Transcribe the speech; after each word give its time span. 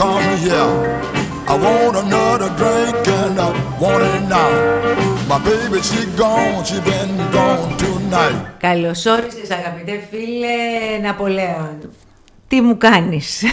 come 0.00 0.28
here. 0.44 0.72
I 1.52 1.54
want 1.64 1.96
another 2.04 2.50
drink 2.60 3.06
and 3.20 3.38
I 3.46 3.48
want 3.82 4.02
it 4.12 4.22
now. 4.28 4.50
My 5.30 5.38
baby, 5.48 5.80
she 5.90 6.00
gone, 6.22 6.64
she 6.68 6.78
been 6.80 7.12
gone 7.32 7.76
tonight. 7.78 8.46
Καλώς 8.58 9.06
όρισες 9.06 9.50
αγαπητέ 9.50 10.00
φίλε 10.10 10.98
Ναπολέον. 11.02 11.78
Τι 12.51 12.61
μου 12.61 12.77
κάνεις; 12.77 13.43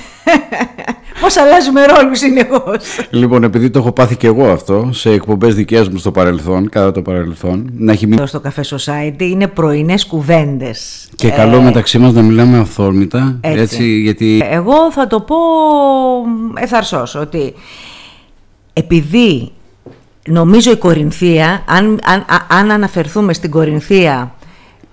Πώς 1.21 1.37
αλλάζουμε 1.37 1.87
ρόλους 1.87 2.19
συνεχώς; 2.19 3.07
Λοιπόν, 3.11 3.45
επειδή 3.45 3.71
το 3.71 3.79
έχω 3.79 3.93
πάθει 3.93 4.17
και 4.17 4.27
εγώ 4.27 4.51
αυτό 4.51 4.89
σε 4.93 5.11
εκπομπές 5.11 5.55
δικές 5.55 5.89
μου 5.89 5.99
στο 5.99 6.11
παρελθόν, 6.11 6.69
κατά 6.69 6.93
το 6.93 7.03
παρελθόν, 7.03 7.71
να 7.77 7.93
έχει 7.93 8.07
μείνει 8.07 8.17
Εδώ 8.23 8.27
στο 8.27 8.43
Café 8.45 8.77
Society 8.77 9.21
είναι 9.23 9.47
πρωινές 9.47 10.07
κουβέντες. 10.07 11.09
και 11.17 11.31
καλό 11.31 11.61
μεταξύ 11.61 11.99
μας 11.99 12.13
να 12.13 12.23
μιλάμε 12.23 12.59
αυθόρμητα, 12.59 13.39
έτσι. 13.41 13.61
έτσι, 13.61 13.85
γιατί 14.01 14.43
Εγώ 14.51 14.93
θα 14.93 15.07
το 15.07 15.21
πω 15.21 15.37
ευθαρσώς 16.55 17.15
ότι 17.15 17.55
επειδή 18.73 19.51
νομίζω 20.29 20.71
η 20.71 20.77
Κορινθία, 20.77 21.65
αν, 21.69 21.99
αν, 22.05 22.21
α- 22.21 22.57
αν 22.59 22.71
αναφερθούμε 22.71 23.33
στην 23.33 23.51
Κορινθία 23.51 24.35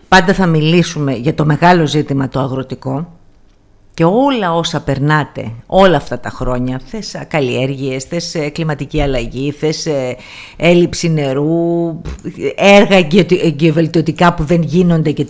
πάντα 0.08 0.34
θα 0.34 0.46
μιλήσουμε 0.46 1.14
για 1.14 1.34
το 1.34 1.46
μεγάλο 1.46 1.88
ζήτημα 1.88 2.30
το 2.30 2.40
αγροτικό 2.40 3.15
και 3.96 4.04
όλα 4.04 4.54
όσα 4.54 4.82
περνάτε 4.82 5.52
όλα 5.66 5.98
αυτά 5.98 6.20
τα 6.20 6.30
χρόνια, 6.30 6.82
θες 6.86 7.16
α, 7.16 7.24
καλλιέργειες, 7.24 8.04
θες 8.04 8.36
ε, 8.36 8.50
κλιματική 8.50 9.02
αλλαγή, 9.02 9.52
θες 9.52 9.86
ε, 9.86 10.16
έλλειψη 10.58 11.10
νερού, 11.10 12.02
έργα 12.56 12.96
εγκυο- 12.98 13.44
εγκυοβελτιωτικά 13.46 14.34
που 14.34 14.44
δεν 14.44 14.62
γίνονται 14.62 15.12
και... 15.12 15.26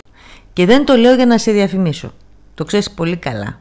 και 0.52 0.66
δεν 0.66 0.84
το 0.84 0.94
λέω 0.94 1.14
για 1.14 1.26
να 1.26 1.38
σε 1.38 1.52
διαφημίσω. 1.52 2.12
Το 2.54 2.64
ξέρεις 2.64 2.90
πολύ 2.90 3.16
καλά. 3.16 3.60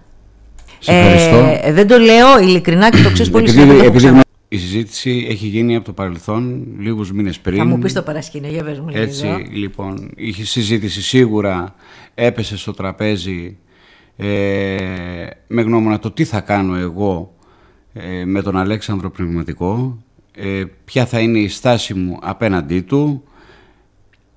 σε 0.79 0.91
ευχαριστώ. 0.91 1.59
Ε, 1.67 1.71
δεν 1.73 1.87
το 1.87 1.97
λέω 1.97 2.39
ειλικρινά 2.41 2.89
και 2.89 3.01
το 3.01 3.11
ξέρεις 3.11 3.31
πολύ 3.31 3.43
επειδή, 3.43 3.59
συχνά. 3.59 3.73
δεν 3.73 3.77
το 3.77 3.83
έχω 3.83 3.91
επειδή 3.95 4.05
ξανα- 4.05 4.23
η 4.47 4.57
συζήτηση 4.57 5.27
έχει 5.29 5.47
γίνει 5.47 5.75
από 5.75 5.85
το 5.85 5.93
παρελθόν, 5.93 6.65
λίγους 6.79 7.11
μήνες 7.11 7.39
πριν. 7.39 7.57
Θα 7.57 7.65
μου 7.65 7.79
πεις 7.79 7.93
το 7.93 8.01
παρασκήνιο, 8.01 8.49
για 8.51 8.63
πες 8.63 8.79
μου 8.79 8.87
λίγο. 8.89 9.01
Έτσι, 9.01 9.25
λοιπόν, 9.53 10.11
η 10.15 10.31
συζήτηση 10.31 11.01
σίγουρα 11.01 11.75
έπεσε 12.15 12.57
στο 12.57 12.73
τραπέζι 12.73 13.57
ε, 14.17 15.27
με 15.47 15.61
γνώμονα 15.61 15.99
το 15.99 16.11
τι 16.11 16.23
θα 16.23 16.41
κάνω 16.41 16.75
εγώ 16.75 17.33
ε, 17.93 18.25
με 18.25 18.41
τον 18.41 18.57
Αλέξανδρο 18.57 19.09
Πνευματικό, 19.09 19.97
ε, 20.35 20.63
ποια 20.85 21.05
θα 21.05 21.19
είναι 21.19 21.39
η 21.39 21.47
στάση 21.47 21.93
μου 21.93 22.19
απέναντί 22.21 22.81
του. 22.81 23.23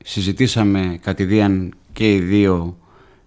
Συζητήσαμε 0.05 0.99
κατηδίαν 1.03 1.75
και 1.93 2.15
οι 2.15 2.21
δύο 2.21 2.79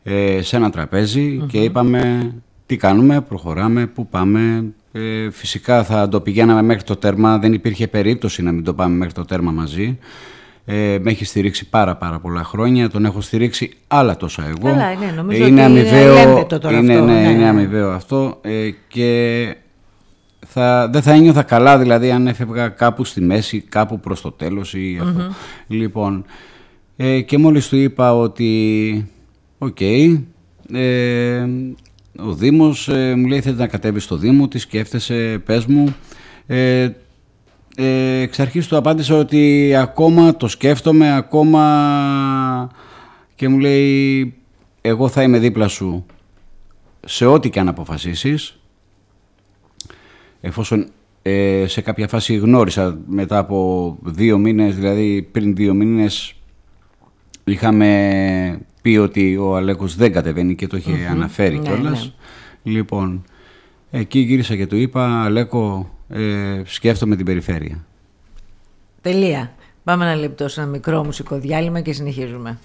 ε, 0.03 0.41
σε 0.41 0.55
ένα 0.55 0.69
τραπέζι 0.69 1.43
και 1.47 1.63
είπαμε 1.63 2.33
τι 2.65 2.77
κάνουμε, 2.77 3.21
προχωράμε, 3.21 3.87
πού 3.87 4.07
πάμε. 4.07 4.73
Ε, 4.91 5.29
φυσικά 5.29 5.83
θα 5.83 6.09
το 6.09 6.21
πηγαίναμε 6.21 6.61
μέχρι 6.61 6.83
το 6.83 6.95
τέρμα, 6.95 7.37
δεν 7.37 7.53
υπήρχε 7.53 7.87
περίπτωση 7.87 8.41
να 8.41 8.51
μην 8.51 8.63
το 8.63 8.73
πάμε 8.73 8.95
μέχρι 8.95 9.13
το 9.13 9.25
τέρμα 9.25 9.51
μαζί. 9.51 9.97
Ε, 10.73 10.99
με 11.01 11.11
έχει 11.11 11.25
στηρίξει 11.25 11.69
πάρα 11.69 11.95
πάρα 11.95 12.19
πολλά 12.19 12.43
χρόνια, 12.43 12.89
τον 12.89 13.05
έχω 13.05 13.21
στηρίξει 13.21 13.73
άλλα 13.87 14.17
τόσα 14.17 14.43
εγώ. 14.47 14.69
Καλά, 14.69 14.95
ναι, 14.95 15.11
νομίζω 15.15 15.37
είναι 15.37 15.43
ότι 15.45 15.51
είναι 15.51 15.63
αμοιβαίο, 15.63 16.17
ελέγχετο 16.17 16.59
τώρα 16.59 16.77
είναι, 16.77 16.93
αυτό, 16.93 17.05
ναι, 17.05 17.21
ναι. 17.21 17.29
είναι 17.29 17.47
αμοιβαίο 17.47 17.91
αυτό 17.91 18.37
ε, 18.41 18.69
και 18.87 19.55
θα, 20.47 20.89
δεν 20.91 21.01
θα 21.01 21.11
ένιωθα 21.11 21.43
καλά 21.43 21.77
δηλαδή 21.77 22.11
αν 22.11 22.27
έφευγα 22.27 22.67
κάπου 22.67 23.03
στη 23.03 23.21
μέση, 23.21 23.61
κάπου 23.61 23.99
προς 23.99 24.21
το 24.21 24.31
τέλος 24.31 24.73
ή 24.73 24.99
αυτό. 25.01 25.35
Λοιπόν, 25.67 26.25
ε, 26.95 27.21
και 27.21 27.37
μόλις 27.37 27.67
του 27.67 27.75
είπα 27.75 28.15
ότι 28.15 29.09
οκ, 29.57 29.81
ε, 29.81 31.47
ο 32.17 32.33
Δήμος 32.33 32.87
ε, 32.87 33.15
μου 33.15 33.27
λέει 33.27 33.41
θέλει 33.41 33.55
να 33.57 33.67
κατέβεις 33.67 34.03
στο 34.03 34.15
Δήμο, 34.15 34.47
τι 34.47 34.59
σκέφτεσαι, 34.59 35.41
πες 35.45 35.65
μου. 35.65 35.95
Ε, 37.75 37.85
ε, 37.85 38.21
εξ 38.21 38.39
αρχής 38.39 38.67
του 38.67 38.77
απάντησα 38.77 39.15
ότι 39.15 39.73
ακόμα 39.75 40.35
το 40.35 40.47
σκέφτομαι, 40.47 41.15
ακόμα 41.15 42.71
και 43.35 43.47
μου 43.47 43.59
λέει 43.59 44.33
εγώ 44.81 45.07
θα 45.07 45.23
είμαι 45.23 45.39
δίπλα 45.39 45.67
σου 45.67 46.05
σε 47.05 47.25
ό,τι 47.25 47.49
και 47.49 47.59
αν 47.59 47.67
αποφασίσεις 47.67 48.59
εφόσον 50.41 50.87
ε, 51.21 51.65
σε 51.67 51.81
κάποια 51.81 52.07
φάση 52.07 52.35
γνώρισα 52.35 52.99
μετά 53.07 53.37
από 53.37 53.97
δύο 54.03 54.37
μήνες, 54.37 54.75
δηλαδή 54.75 55.27
πριν 55.31 55.55
δύο 55.55 55.73
μήνες 55.73 56.35
είχαμε 57.43 58.61
πει 58.81 58.97
ότι 58.97 59.37
ο 59.37 59.55
Αλέκος 59.55 59.95
δεν 59.95 60.11
κατεβαίνει 60.11 60.55
και 60.55 60.67
το 60.67 60.77
είχε 60.77 61.07
αναφέρει 61.11 61.57
Ναι, 61.57 61.63
κιόλας. 61.63 62.15
Λοιπόν, 62.63 63.23
εκεί 63.91 64.19
γύρισα 64.19 64.55
και 64.55 64.67
του 64.67 64.75
είπα 64.75 65.23
Αλέκο 65.23 65.89
ε, 66.13 66.61
σκέφτομαι 66.65 67.15
την 67.15 67.25
περιφέρεια. 67.25 67.85
Τελεία. 69.01 69.51
Πάμε 69.83 70.05
ένα 70.05 70.15
λεπτό 70.15 70.47
σε 70.47 70.61
ένα 70.61 70.69
μικρό 70.69 71.03
μουσικό 71.03 71.37
διάλειμμα 71.39 71.81
και 71.81 71.93
συνεχίζουμε. 71.93 72.59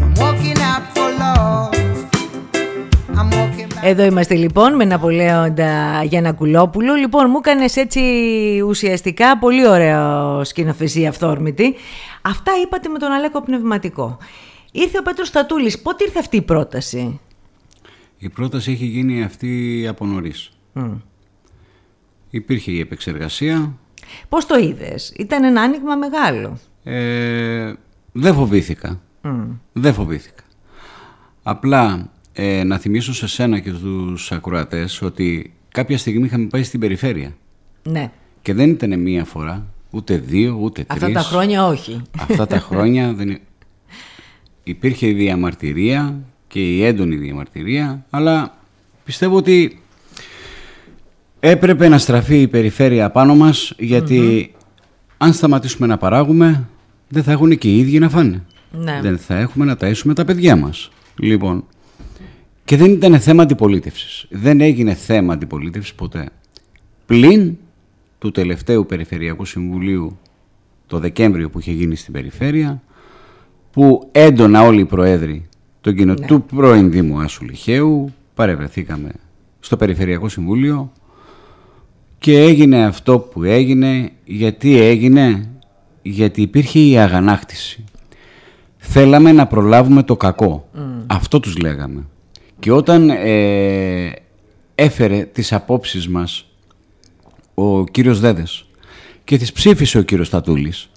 I'm 0.00 0.14
walking 0.22 0.60
out 0.70 0.84
for 0.94 1.08
love. 1.22 1.74
I'm 3.18 3.30
walking 3.30 3.68
back. 3.68 3.82
Εδώ 3.82 4.04
είμαστε 4.04 4.34
λοιπόν 4.34 4.74
με 4.74 4.84
Ναπολέοντα 4.84 6.02
Γιανακουλόπουλο. 6.04 6.94
Λοιπόν, 6.94 7.30
μου 7.30 7.36
έκανες 7.38 7.76
έτσι 7.76 8.00
ουσιαστικά 8.66 9.38
πολύ 9.38 9.68
ωραίο 9.68 10.44
σκηνοθεσία 10.44 11.08
αυθόρμητη. 11.08 11.74
Αυτά 12.22 12.52
είπατε 12.64 12.88
με 12.88 12.98
τον 12.98 13.10
Αλέκο 13.10 13.42
Πνευματικό. 13.42 14.18
Ήρθε 14.72 14.98
ο 14.98 15.02
Πέτρος 15.02 15.28
Στατούλης. 15.28 15.82
Πότε 15.82 16.04
ήρθε 16.04 16.18
αυτή 16.18 16.36
η 16.36 16.42
πρόταση; 16.42 17.20
Η 18.18 18.28
πρόταση 18.28 18.70
έχει 18.70 18.84
γίνει 18.84 19.22
αυτή 19.22 19.84
από 19.88 20.06
νωρίς. 20.06 20.50
Υπήρχε 22.30 22.70
η 22.70 22.80
επεξεργασία. 22.80 23.74
Πώς 24.28 24.46
το 24.46 24.58
είδες; 24.58 25.12
Ήταν 25.18 25.44
ένα 25.44 25.60
άνοιγμα 25.60 25.96
μεγάλο; 25.96 26.58
Ε, 26.84 27.72
δεν 28.12 28.34
φοβήθηκα. 28.34 29.00
Δεν 29.72 29.94
φοβήθηκα. 29.94 30.42
Απλά 31.42 32.10
ε, 32.32 32.64
να 32.64 32.78
θυμίσω 32.78 33.14
σε 33.14 33.26
σένα 33.26 33.58
και 33.58 33.72
τους 33.72 34.32
ακροατές 34.32 35.02
ότι 35.02 35.54
κάποια 35.68 35.98
στιγμή 35.98 36.26
είχαμε 36.26 36.46
πάει 36.46 36.62
στην 36.62 36.80
περιφέρεια. 36.80 37.36
Ναι. 37.82 38.10
Και 38.42 38.54
δεν 38.54 38.70
ήταν 38.70 39.00
μία 39.00 39.24
φορά, 39.24 39.66
ούτε 39.92 40.16
δύο, 40.16 40.58
ούτε 40.60 40.84
τρεις. 40.84 41.02
Αυτά 41.02 41.20
τα 41.20 41.20
χρόνια 41.20 41.66
όχι. 41.66 42.02
Αυτά 42.18 42.46
τα 42.46 42.58
χρόνια 42.58 43.12
δεν... 43.12 43.40
υπήρχε 44.62 45.06
η 45.06 45.12
διαμαρτυρία 45.12 46.20
και 46.48 46.60
η 46.60 46.84
έντονη 46.84 47.16
διαμαρτυρία, 47.16 48.06
αλλά 48.10 48.58
πιστεύω 49.04 49.36
ότι 49.36 49.82
έπρεπε 51.40 51.88
να 51.88 51.98
στραφεί 51.98 52.40
η 52.40 52.48
περιφέρεια 52.48 53.10
πάνω 53.10 53.34
μας, 53.34 53.74
γιατί 53.78 54.52
αν 55.18 55.32
σταματήσουμε 55.32 55.86
να 55.86 55.96
παράγουμε, 55.96 56.68
δεν 57.08 57.22
θα 57.22 57.32
έχουν 57.32 57.58
και 57.58 57.68
οι 57.68 57.78
ίδιοι 57.78 57.98
να 57.98 58.08
φάνε. 58.08 58.44
Ναι. 58.70 58.98
Δεν 59.02 59.18
θα 59.18 59.38
έχουμε 59.38 59.64
να 59.64 59.76
ταΐσουμε 59.80 60.14
τα 60.14 60.24
παιδιά 60.24 60.56
μας. 60.56 60.90
Λοιπόν, 61.16 61.64
και 62.64 62.76
δεν 62.76 62.92
ήταν 62.92 63.20
θέμα 63.20 63.42
αντιπολίτευσης. 63.42 64.26
Δεν 64.30 64.60
έγινε 64.60 64.94
θέμα 64.94 65.32
αντιπολίτευσης 65.32 65.94
ποτέ. 65.94 66.28
Πλην 67.06 67.56
του 68.22 68.30
τελευταίου 68.30 68.86
Περιφερειακού 68.86 69.44
Συμβουλίου 69.44 70.18
το 70.86 70.98
Δεκέμβριο 70.98 71.50
που 71.50 71.58
είχε 71.58 71.72
γίνει 71.72 71.96
στην 71.96 72.12
Περιφέρεια, 72.12 72.82
που 73.70 74.08
έντονα 74.12 74.62
όλοι 74.62 74.80
οι 74.80 74.84
προέδροι 74.84 75.48
των 75.80 75.96
κοινο... 75.96 76.14
του 76.14 76.42
πρώην 76.42 76.90
Δήμου 76.90 77.20
Άσου 77.20 77.44
Λιχαίου 77.44 78.12
παρευρεθήκαμε 78.34 79.10
στο 79.60 79.76
Περιφερειακό 79.76 80.28
Συμβούλιο 80.28 80.92
και 82.18 82.38
έγινε 82.38 82.84
αυτό 82.84 83.18
που 83.18 83.42
έγινε. 83.42 84.10
Γιατί 84.24 84.80
έγινε, 84.80 85.50
γιατί 86.02 86.42
υπήρχε 86.42 86.78
η 86.78 86.98
αγανάκτηση. 86.98 87.84
Θέλαμε 88.76 89.32
να 89.32 89.46
προλάβουμε 89.46 90.02
το 90.02 90.16
κακό. 90.16 90.68
Αυτό 91.06 91.40
τους 91.40 91.56
λέγαμε. 91.56 92.06
Και 92.58 92.72
όταν 92.72 93.10
ε, 93.10 94.12
έφερε 94.74 95.28
τις 95.32 95.52
απόψεις 95.52 96.08
μας 96.08 96.46
ο 97.62 97.84
κύριος 97.90 98.20
Δέδες 98.20 98.66
και 99.24 99.36
τις 99.38 99.52
ψήφισε 99.52 99.98
ο 99.98 100.02
κύριος 100.02 100.26
Στατούλης 100.26 100.90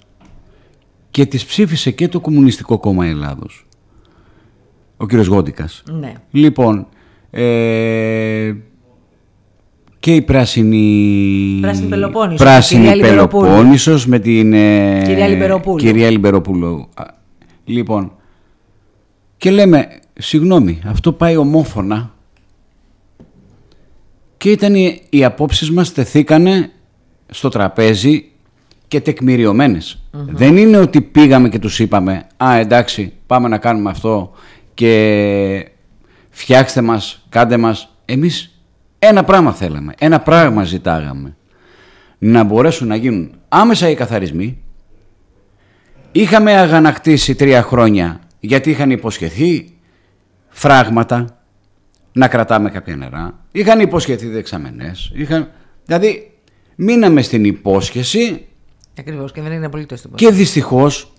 και 1.10 1.26
τις 1.26 1.44
ψήφισε 1.44 1.90
και 1.90 2.08
το 2.08 2.20
Κομμουνιστικό 2.20 2.78
Κόμμα 2.78 3.06
Ελλάδος, 3.06 3.66
ο 4.96 5.06
κύριος 5.06 5.26
Γόντικας. 5.26 5.82
Ναι. 5.86 6.12
Λοιπόν, 6.30 6.86
ε, 7.30 8.54
και 9.98 10.14
η 10.14 10.22
πράσινη... 10.22 11.58
Πράσινη 11.60 11.88
Πελοπόννησος, 11.88 12.46
Πράσινη 12.46 12.80
κυρία 12.80 12.94
Λιμπεροπούλου. 12.96 13.42
Πελοπόννησος 13.42 14.06
με 14.06 14.18
την... 14.18 14.52
ε, 14.52 15.02
Κυρία 15.04 15.28
Λιμπεροπούλου. 15.28 15.76
Κυρία 15.76 16.10
Λιμπεροπούλου. 16.10 16.88
Α, 16.94 17.04
Λοιπόν, 17.64 18.12
και 19.36 19.50
λέμε, 19.50 19.88
συγγνώμη, 20.14 20.80
αυτό 20.84 21.12
πάει 21.12 21.36
ομόφωνα 21.36 22.14
και 24.46 24.52
ήταν 24.52 24.74
οι, 24.74 25.02
οι 25.10 25.24
απόψεις 25.24 25.70
μας 25.70 25.92
τεθήκανε 25.92 26.70
στο 27.28 27.48
τραπέζι 27.48 28.24
και 28.88 29.00
τεκμηριωμενες 29.00 30.02
Δεν 30.10 30.56
είναι 30.56 30.76
ότι 30.76 31.00
πήγαμε 31.00 31.48
και 31.48 31.58
τους 31.58 31.78
είπαμε 31.78 32.26
«Α, 32.36 32.56
εντάξει, 32.56 33.12
πάμε 33.26 33.48
να 33.48 33.58
κάνουμε 33.58 33.90
αυτό 33.90 34.32
και 34.74 35.70
φτιάξτε 36.30 36.80
μας, 36.80 37.26
κάντε 37.28 37.56
μας». 37.56 37.96
Εμείς 38.04 38.62
ένα 38.98 39.24
πράγμα 39.24 39.52
θέλαμε, 39.52 39.94
ένα 39.98 40.20
πράγμα 40.20 40.64
ζητάγαμε. 40.64 41.36
Να 42.18 42.44
μπορέσουν 42.44 42.88
να 42.88 42.96
γίνουν 42.96 43.34
άμεσα 43.48 43.88
οι 43.88 43.94
καθαρισμοί. 43.94 44.58
Είχαμε 46.12 46.52
αγανακτήσει 46.52 47.34
τρία 47.34 47.62
χρόνια 47.62 48.20
γιατί 48.40 48.70
είχαν 48.70 48.90
υποσχεθεί 48.90 49.74
φράγματα 50.48 51.35
να 52.16 52.28
κρατάμε 52.28 52.70
κάποια 52.70 52.96
νερά. 52.96 53.38
Είχαν 53.52 53.80
υποσχεθεί 53.80 54.26
δεξαμενές. 54.26 55.12
Είχαν... 55.14 55.50
Δηλαδή 55.84 56.30
μείναμε 56.76 57.22
στην 57.22 57.44
υπόσχεση 57.44 58.46
Ακριβώς 58.98 59.32
και 59.32 59.42
δεν 59.42 59.52
είναι 59.52 59.66
απολύτως 59.66 60.00
το 60.00 60.08
και 60.14 60.30
δυστυχώς 60.30 61.12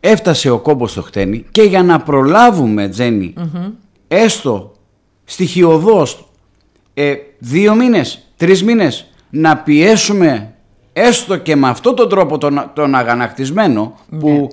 έφτασε 0.00 0.50
ο 0.50 0.58
κόμπος 0.58 0.90
στο 0.90 1.02
χτένι 1.02 1.44
και 1.50 1.62
για 1.62 1.82
να 1.82 2.00
προλάβουμε 2.00 2.88
Τζένι 2.88 3.34
έστω 4.08 4.72
στοιχειοδός 5.24 6.28
ε, 6.94 7.14
δύο 7.38 7.74
μήνες, 7.74 8.26
τρεις 8.36 8.64
μήνες 8.64 9.10
να 9.30 9.56
πιέσουμε 9.56 10.54
έστω 10.92 11.36
και 11.36 11.56
με 11.56 11.68
αυτόν 11.68 11.94
τον 11.94 12.08
τρόπο 12.08 12.38
τον, 12.38 12.70
τον 12.74 12.94
αγανακτισμένο 12.94 13.98
που 14.18 14.50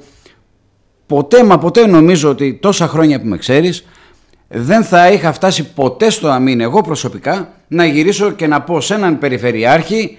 ποτέ 1.06 1.44
μα 1.44 1.57
ποτέ 1.57 1.88
νομίζω 1.88 2.30
ότι 2.30 2.54
τόσα 2.54 2.88
χρόνια 2.88 3.19
που 3.19 3.28
με 3.28 3.38
ξέρεις 3.38 3.86
δεν 4.47 4.83
θα 4.83 5.11
είχα 5.11 5.33
φτάσει 5.33 5.73
ποτέ 5.73 6.09
στο 6.09 6.27
αμήν 6.27 6.61
εγώ 6.61 6.81
προσωπικά 6.81 7.49
να 7.67 7.85
γυρίσω 7.85 8.31
και 8.31 8.47
να 8.47 8.61
πω 8.61 8.81
σε 8.81 8.94
έναν 8.94 9.19
περιφερειάρχη 9.19 10.17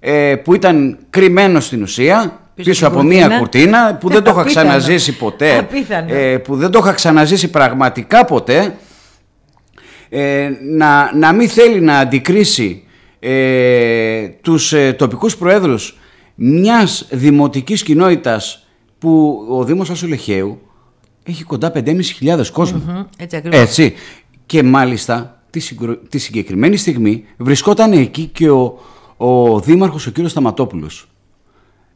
ε, 0.00 0.34
που 0.36 0.54
ήταν 0.54 0.98
κρυμμένο 1.10 1.60
στην 1.60 1.82
ουσία 1.82 2.40
Πίσω 2.54 2.68
πίσω, 2.70 2.84
στην 2.84 2.98
από 2.98 3.02
μία 3.02 3.18
κουρτίνα. 3.18 3.38
κουρτίνα 3.38 3.96
που 4.00 4.08
δεν 4.08 4.22
το 4.22 4.30
είχα 4.30 4.40
Απίθανο. 4.40 4.68
ξαναζήσει 4.68 5.16
ποτέ 5.16 5.58
Απίθανο. 5.58 6.14
ε, 6.14 6.36
που 6.38 6.56
δεν 6.56 6.70
το 6.70 6.78
είχα 6.82 6.92
ξαναζήσει 6.92 7.50
πραγματικά 7.50 8.24
ποτέ 8.24 8.74
ε, 10.08 10.50
να, 10.76 11.10
να 11.16 11.32
μην 11.32 11.48
θέλει 11.48 11.80
να 11.80 11.98
αντικρίσει 11.98 12.82
ε, 13.20 14.28
τους 14.40 14.72
ε, 14.72 14.92
τοπικούς 14.92 15.36
προέδρους 15.36 15.98
δημοτικής 17.10 17.82
κοινότητας 17.82 18.66
που 18.98 19.44
ο 19.48 19.64
Δήμος 19.64 19.90
Ασουλεχαίου 19.90 20.60
έχει 21.24 21.44
κοντά 21.44 21.72
5.500 21.74 22.46
κόσμο. 22.52 22.82
Μμμ, 22.86 23.02
Έτσι 23.16 23.36
ακριβώς. 23.36 23.60
Έτσι. 23.60 23.94
Και 24.46 24.62
μάλιστα 24.62 25.42
τη, 25.50 25.60
συγκρο- 25.60 26.08
τη 26.08 26.18
συγκεκριμένη 26.18 26.76
στιγμή 26.76 27.24
βρισκόταν 27.36 27.92
εκεί 27.92 28.26
και 28.26 28.50
ο, 28.50 28.78
ο 29.16 29.60
Δήμαρχος 29.60 30.06
ο 30.06 30.10
κύριος 30.10 30.30
Σταματόπουλος. 30.30 31.06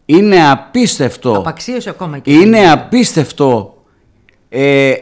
Είναι 0.05 0.51
απίστευτο. 0.51 1.33
Απαξίωσε 1.33 1.91
ακόμα 1.91 2.19
και 2.19 2.33
Είναι 2.33 2.71
απίστευτο 2.71 3.83
ε, 4.49 4.93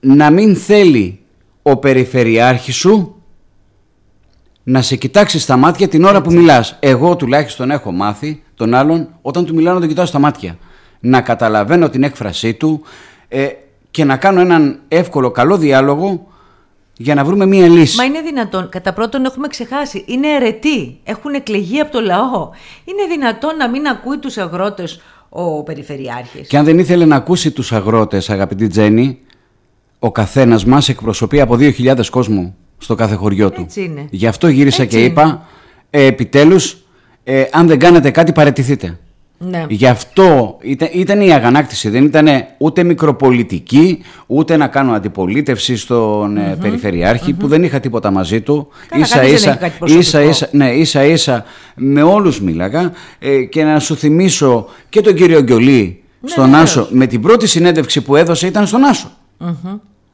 να 0.00 0.30
μην 0.30 0.56
θέλει 0.56 1.20
ο 1.62 1.76
περιφερειάρχης 1.76 2.76
σου 2.76 3.10
να 4.62 4.82
σε 4.82 4.96
κοιτάξει 4.96 5.38
στα 5.38 5.56
μάτια 5.56 5.88
την 5.88 6.04
ώρα 6.04 6.22
που 6.22 6.32
μιλάς. 6.32 6.76
Εγώ 6.80 7.16
τουλάχιστον 7.16 7.70
έχω 7.70 7.92
μάθει 7.92 8.42
τον 8.54 8.74
άλλον 8.74 9.08
όταν 9.22 9.44
του 9.44 9.54
μιλάω 9.54 9.74
να 9.74 9.80
τον 9.80 9.88
κοιτάω 9.88 10.06
στα 10.06 10.18
μάτια. 10.18 10.58
Να 11.00 11.20
καταλαβαίνω 11.20 11.88
την 11.88 12.02
έκφρασή 12.02 12.54
του 12.54 12.82
ε, 13.28 13.48
και 13.96 14.04
να 14.04 14.16
κάνω 14.16 14.40
έναν 14.40 14.78
εύκολο 14.88 15.30
καλό 15.30 15.56
διάλογο 15.56 16.26
για 16.96 17.14
να 17.14 17.24
βρούμε 17.24 17.46
μία 17.46 17.68
λύση. 17.68 17.96
Μα 17.96 18.04
είναι 18.04 18.20
δυνατόν, 18.20 18.68
κατά 18.68 18.92
πρώτον 18.92 19.24
έχουμε 19.24 19.48
ξεχάσει, 19.48 20.04
είναι 20.06 20.28
αιρετοί, 20.28 20.98
έχουν 21.04 21.34
εκλεγεί 21.34 21.80
από 21.80 21.92
το 21.92 22.00
λαό. 22.00 22.50
Είναι 22.84 23.06
δυνατόν 23.10 23.56
να 23.56 23.68
μην 23.68 23.86
ακούει 23.86 24.18
τους 24.18 24.36
αγρότες 24.38 25.00
ο 25.28 25.62
Περιφερειάρχης; 25.62 26.48
Και 26.48 26.56
αν 26.56 26.64
δεν 26.64 26.78
ήθελε 26.78 27.04
να 27.04 27.16
ακούσει 27.16 27.50
τους 27.50 27.72
αγρότες, 27.72 28.30
αγαπητή 28.30 28.66
Τζέννη, 28.66 29.18
ο 29.98 30.12
καθένας 30.12 30.64
μας 30.64 30.88
εκπροσωπεί 30.88 31.40
από 31.40 31.56
2.000 31.56 32.10
κόσμο 32.10 32.54
στο 32.78 32.94
κάθε 32.94 33.14
χωριό 33.14 33.50
του. 33.50 33.60
Έτσι 33.60 33.82
είναι. 33.82 34.06
Γι' 34.10 34.26
αυτό 34.26 34.48
γύρισα 34.48 34.82
Έτσι 34.82 34.96
και 34.96 35.02
είναι. 35.02 35.12
είπα, 35.12 35.46
ε, 35.90 36.04
επιτέλους, 36.04 36.76
ε, 37.24 37.44
αν 37.52 37.66
δεν 37.66 37.78
κάνετε 37.78 38.10
κάτι 38.10 38.32
παρετηθείτε. 38.32 38.98
Ναι. 39.38 39.64
Γι' 39.68 39.86
αυτό 39.86 40.58
ήταν, 40.60 40.88
ήταν 40.92 41.20
η 41.20 41.32
αγανάκτηση, 41.32 41.88
δεν 41.88 42.04
ήταν 42.04 42.28
ούτε 42.58 42.82
μικροπολιτική, 42.82 44.02
ούτε 44.26 44.56
να 44.56 44.66
κάνω 44.66 44.92
αντιπολίτευση 44.92 45.76
στον 45.76 46.36
ε, 46.36 46.56
περιφερειαρχη 46.60 47.32
που 47.32 47.46
δεν 47.46 47.62
είχα 47.62 47.80
τίποτα 47.80 48.10
μαζί 48.10 48.40
του. 48.40 48.68
Καλά, 48.88 49.08
κανείς 49.08 49.34
δεν 49.36 49.52
έχει 49.52 49.58
κάτι 49.58 49.78
προσωπικό. 49.78 49.98
ίσα, 49.98 50.22
ίσα, 50.22 50.48
ναι, 50.52 50.70
ίσα 50.70 51.04
ίσα 51.04 51.44
με 51.74 52.02
όλους 52.02 52.40
μίλαγα 52.40 52.92
ε, 53.18 53.44
και 53.44 53.64
να 53.64 53.78
σου 53.78 53.96
θυμίσω 53.96 54.66
και 54.88 55.00
τον 55.00 55.14
κύριο 55.14 55.42
Γκιολή 55.42 56.02
στον 56.24 56.44
Ναι, 56.44 56.50
βεβαίως. 56.50 56.70
Άσο 56.70 56.88
με 56.90 57.06
την 57.06 57.20
πρώτη 57.20 57.46
συνέντευξη 57.46 58.00
που 58.00 58.16
έδωσε 58.16 58.46
ήταν 58.46 58.66
στον 58.66 58.84
ασο 58.84 59.10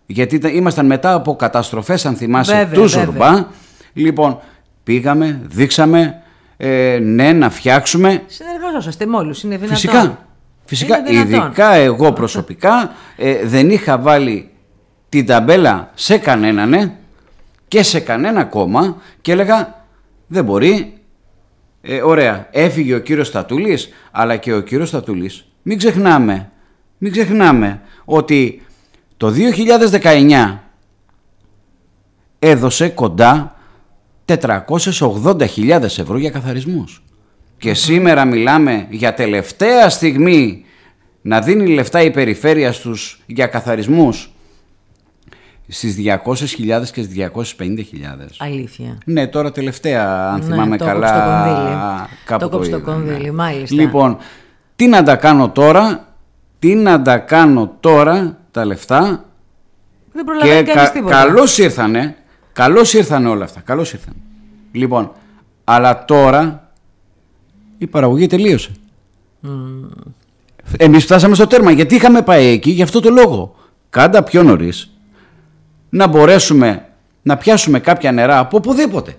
Γιατί 0.07 0.35
ήταν, 0.35 0.55
ήμασταν 0.55 0.87
μετά 0.87 1.15
από 1.15 1.37
καταστροφές 1.37 2.07
αν 2.07 2.15
θυμάσαι 2.15 2.53
Βέβαια, 2.53 2.75
του 2.75 2.89
βέβαια. 2.89 3.05
Ζουρμπά. 3.05 3.47
Λοιπόν, 3.93 4.39
πήγαμε, 4.83 5.41
δείξαμε, 5.45 6.23
ε, 6.65 6.99
ναι, 6.99 7.33
να 7.33 7.51
φτιάξουμε. 7.51 8.23
Συνεργαζόσαστε 8.27 9.07
με 9.07 9.17
όλους, 9.17 9.43
είναι 9.43 9.57
δυνατόν. 9.57 9.77
Φυσικά. 9.77 10.27
Φυσικά, 10.65 10.99
Είναι 10.99 11.25
δυνατόν. 11.25 11.47
ειδικά 11.47 11.73
εγώ 11.73 12.13
προσωπικά 12.13 12.93
ε, 13.17 13.47
δεν 13.47 13.71
είχα 13.71 13.99
βάλει 13.99 14.51
την 15.09 15.27
ταμπέλα 15.27 15.91
σε 15.95 16.19
κανέναν 16.19 16.73
ε, 16.73 16.97
και 17.69 17.83
σε 17.83 18.01
κανένα 18.01 18.45
κόμμα 18.45 18.97
και 19.21 19.33
έλεγα 19.33 19.87
δεν 20.27 20.45
μπορεί. 20.45 20.95
Ε, 21.83 22.01
ωραία, 22.03 22.49
έφυγε 22.51 22.95
ο 22.95 22.99
κύριος 22.99 23.27
Στατούλης, 23.27 23.89
αλλά 24.11 24.37
και 24.37 24.55
ο 24.55 24.61
κύριος 24.61 24.89
Στατούλης. 24.89 25.45
Μην 25.63 25.79
ξεχνάμε, 25.79 26.51
μην 26.99 27.13
ξεχνάμε 27.13 27.81
ότι 28.05 28.67
το 29.17 29.33
2019 30.03 30.59
έδωσε 32.39 32.89
κοντά 32.89 33.52
480.000 34.41 35.83
ευρώ 35.83 36.19
για 36.19 36.31
καθαρισμούς. 36.31 37.03
Και 37.59 37.75
σήμερα 37.75 38.25
μιλάμε 38.25 38.87
για 38.91 39.15
τελευταία 39.15 39.89
στιγμή 39.89 40.65
να 41.23 41.41
δίνει 41.41 41.67
λεφτά 41.67 42.03
η 42.03 42.11
περιφέρεια 42.11 42.73
στους 42.73 43.23
για 43.27 43.47
καθαρισμούς 43.47 44.33
στις 45.69 45.97
200.000 46.25 46.91
και 46.93 47.03
στις 47.03 47.15
250.000. 47.59 48.37
Αλήθεια. 48.39 48.99
Ναι, 49.05 49.27
τώρα 49.27 49.53
τελευταία, 49.53 50.29
αν 50.29 50.39
Ναι, 50.39 50.45
θυμάμαι 50.45 50.77
το 50.77 50.85
καλά, 50.85 51.09
κόψε 51.09 51.21
το 51.21 51.31
κονδύλι. 51.51 51.77
κάπου 52.25 52.43
Το 52.43 52.49
κόψε 52.49 52.71
το 52.71 52.77
είδα, 52.77 52.93
κονδύλι, 52.93 53.31
μάλιστα. 53.31 53.75
Λοιπόν, 53.75 54.17
τι 54.77 54.87
να 54.87 55.03
τα 55.03 55.17
κάνω 55.17 55.51
τώρα, 55.51 56.09
τι 56.59 56.75
να 56.75 57.03
τα 57.03 57.19
κάνω 57.19 57.77
τώρα 57.81 58.39
τα 58.51 58.65
λεφτά 58.65 59.25
Δεν 60.13 60.25
προλαβαίνει 60.25 60.63
και 60.63 60.73
κανείς 60.73 60.89
κα, 60.89 60.95
τίποτα. 60.95 61.17
καλώς 61.17 61.59
ήρθανε, 61.59 62.17
καλώς 62.53 62.95
ήρθανε 62.95 63.29
όλα 63.29 63.45
αυτά, 63.45 63.61
καλώς 63.61 63.93
ήρθανε. 63.93 64.17
Λοιπόν, 64.73 65.13
αλλά 65.65 66.05
τώρα 66.05 66.73
η 67.79 67.87
παραγωγή 67.87 68.27
τελείωσε. 68.27 68.71
Εμείς 70.77 71.05
φτάσαμε 71.05 71.35
στο 71.35 71.47
τέρμα 71.47 71.71
γιατί 71.71 71.95
είχαμε 71.95 72.23
πάει 72.23 72.47
εκεί 72.47 72.71
για 72.71 72.85
αυτό 72.85 73.01
το 73.01 73.11
λόγο; 73.11 73.55
Κάντα 73.91 74.23
πιο 74.23 74.43
νωρίς 74.43 74.91
να 75.89 76.07
μπορέσουμε 76.07 76.87
να 77.23 77.37
πιάσουμε 77.37 77.81
κάποια 77.81 78.13
νερά 78.13 78.39
από 78.39 78.57
οπουδήποτε. 78.57 79.17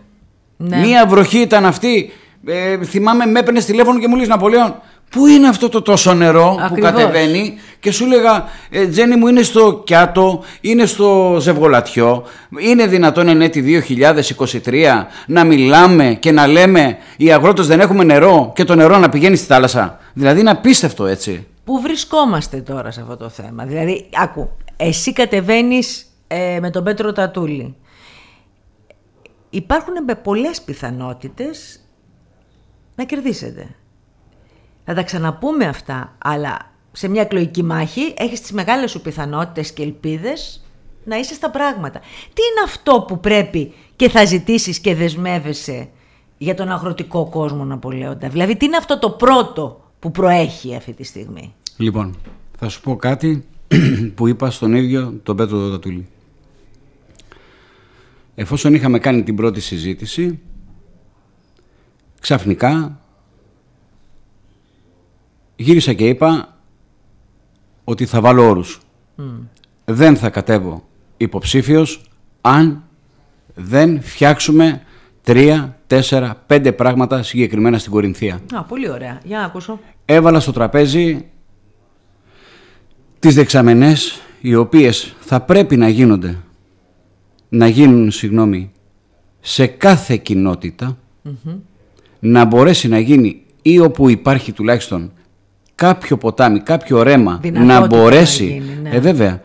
Ναι. 0.58 0.78
Μία 0.78 1.08
βροχή 1.08 1.40
ήταν 1.40 1.66
αυτή. 1.66 2.12
Ε, 2.46 2.84
θυμάμαι, 2.84 3.25
με 3.25 3.40
έπαιρνες 3.40 3.66
τηλέφωνο 3.66 4.00
και 4.00 4.08
μου 4.08 4.16
λέει 4.16 4.25
Ναπολέον, 4.25 4.75
Πού 5.10 5.27
είναι 5.27 5.48
αυτό 5.48 5.69
το 5.69 5.81
τόσο 5.81 6.13
νερό 6.13 6.55
που 6.57 6.63
Ακριβώς. 6.63 6.91
κατεβαίνει; 6.91 7.53
Και 7.79 7.91
σου 7.91 8.03
έλεγα 8.05 8.45
ε, 8.69 8.88
Τζένι 8.88 9.15
μου 9.15 9.27
είναι 9.27 9.41
στο 9.41 9.81
Κιάτο, 9.86 10.43
είναι 10.62 10.86
στο 10.86 11.38
Ζευγολατιό 11.39 12.24
είναι 12.60 12.88
δυνατόν 12.88 13.27
εν 13.27 13.41
έτη 13.41 13.83
2023 14.63 14.83
να 15.27 15.43
μιλάμε 15.43 16.17
και 16.19 16.31
να 16.31 16.48
λέμε 16.48 16.98
οι 17.17 17.31
αγρότες 17.31 17.67
δεν 17.67 17.79
έχουμε 17.79 18.03
νερό 18.03 18.51
και 18.55 18.63
το 18.63 18.75
νερό 18.75 18.98
να 18.98 19.10
πηγαίνει 19.10 19.36
στη 19.36 19.45
θάλασσα; 19.45 20.00
Δηλαδή 20.13 20.39
είναι 20.39 20.50
απίστευτο 20.50 21.05
έτσι 21.05 21.48
Πού 21.63 21.81
βρισκόμαστε 21.81 22.57
τώρα 22.62 22.91
σε 22.91 23.01
αυτό 23.01 23.17
το 23.17 23.29
θέμα; 23.29 23.65
Δηλαδή, 23.65 24.10
άκου, 24.13 24.50
εσύ 24.77 25.13
κατεβαίνεις 25.13 26.05
ε, 26.27 26.57
με 26.62 26.69
τον 26.69 26.83
Πέτρο 26.83 27.12
Τατούλη. 27.12 27.75
Υπάρχουν 29.50 29.93
με 30.07 30.15
πολλές 30.15 30.62
πιθανότητες 30.62 31.79
να 32.95 33.03
κερδίσετε. 33.03 33.75
Θα 34.86 34.94
τα 34.94 35.04
ξαναπούμε 35.04 35.66
αυτά, 35.66 36.16
αλλά 36.18 36.72
σε 36.92 37.08
μια 37.08 37.22
εκλογική 37.22 37.63
μάχη 37.63 38.13
έχεις 38.18 38.42
τις 38.42 38.52
μεγάλες 38.52 38.92
σου 38.92 39.02
πιθανότητες 39.02 39.72
και 39.72 39.84
ελπίδες 39.84 40.63
να 41.04 41.18
είσαι 41.18 41.34
στα 41.34 41.50
πράγματα. 41.50 42.00
Τι 42.00 42.42
είναι 42.52 42.62
αυτό 42.66 43.06
που 43.08 43.20
πρέπει 43.20 43.74
και 43.96 44.10
θα 44.10 44.25
ζητήσεις 44.25 44.80
και 44.80 44.96
δεσμεύεσαι 44.96 45.90
για 46.38 46.56
τον 46.56 46.72
αγροτικό 46.72 47.30
κόσμο, 47.30 47.63
Ναπολέοντα; 47.63 48.28
Δηλαδή, 48.30 48.56
τι 48.56 48.66
είναι 48.66 48.78
αυτό 48.78 49.00
το 49.00 49.10
πρώτο 49.10 49.92
που 50.00 50.12
προέχει 50.12 50.75
αυτή 50.75 50.94
τη 50.94 51.04
στιγμή; 51.04 51.54
Λοιπόν, 51.78 52.16
θα 52.58 52.70
σου 52.70 52.82
πω 52.82 52.96
κάτι 52.96 53.46
που 54.16 54.28
είπα 54.28 54.50
στον 54.50 54.75
ίδιο 54.75 55.20
τον 55.24 55.36
Πέτρο 55.36 55.70
Τατούλη. 55.70 56.08
Εφόσον 58.36 58.74
είχαμε 58.74 59.00
κάνει 59.00 59.24
την 59.24 59.36
πρώτη 59.36 59.62
συζήτηση, 59.62 60.40
ξαφνικά 62.20 63.02
γύρισα 65.63 65.93
και 65.93 66.08
είπα 66.08 66.58
ότι 67.84 68.05
θα 68.05 68.22
βάλω 68.22 68.50
όρους. 68.50 68.79
Δεν 69.86 70.15
θα 70.15 70.29
κατέβω 70.29 70.84
υποψήφιος 71.17 72.01
αν 72.41 72.84
δεν 73.55 74.01
φτιάξουμε 74.01 74.82
τρία, 75.22 75.79
τέσσερα, 75.88 76.43
πέντε 76.46 76.72
πράγματα 76.72 77.24
συγκεκριμένα 77.24 77.77
στην 77.77 77.91
Κορινθία. 77.91 78.41
Α, 78.53 78.63
πολύ 78.63 78.89
ωραία. 78.89 79.20
Για 79.24 79.38
να 79.38 79.46
ακούσω. 79.46 79.79
Έβαλα 80.05 80.39
στο 80.39 80.51
τραπέζι 80.51 81.25
τις 83.20 83.36
δεξαμενές 83.36 84.22
οι 84.41 84.55
οποίες 84.55 85.15
θα 85.20 85.41
πρέπει 85.41 85.77
να 85.77 85.89
γίνονται 85.89 86.38
να 87.50 87.67
γίνουν, 87.67 88.12
συγγνώμη, 88.12 88.72
σε 89.39 89.67
κάθε 89.67 90.17
κοινότητα 90.17 90.98
να 92.20 92.46
μπορέσει 92.46 92.88
να 92.88 93.00
γίνει 93.00 93.43
ή 93.62 93.79
όπου 93.79 94.10
υπάρχει 94.10 94.51
τουλάχιστον 94.51 95.12
κάποιο 95.84 96.18
ποτάμι, 96.18 96.60
κάποιο 96.60 97.04
ρέμα 97.04 97.40
Δυνατότητα 97.42 97.74
να 97.74 97.80
να 97.80 97.88
μπορέσει, 97.88 98.46
γίνει, 98.46 98.80
ναι. 98.82 98.90
ε, 98.90 99.00
βέβαια, 99.00 99.42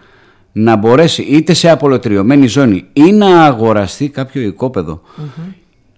να 0.53 0.77
μπορέσει 0.77 1.23
είτε 1.23 1.55
σε 1.55 1.71
απολωτριωμένη 1.71 2.47
ζώνη 2.47 2.85
ή 2.93 3.13
να 3.13 3.45
αγοραστεί 3.45 4.09
κάποιο 4.09 4.43
οικόπεδο 4.43 5.01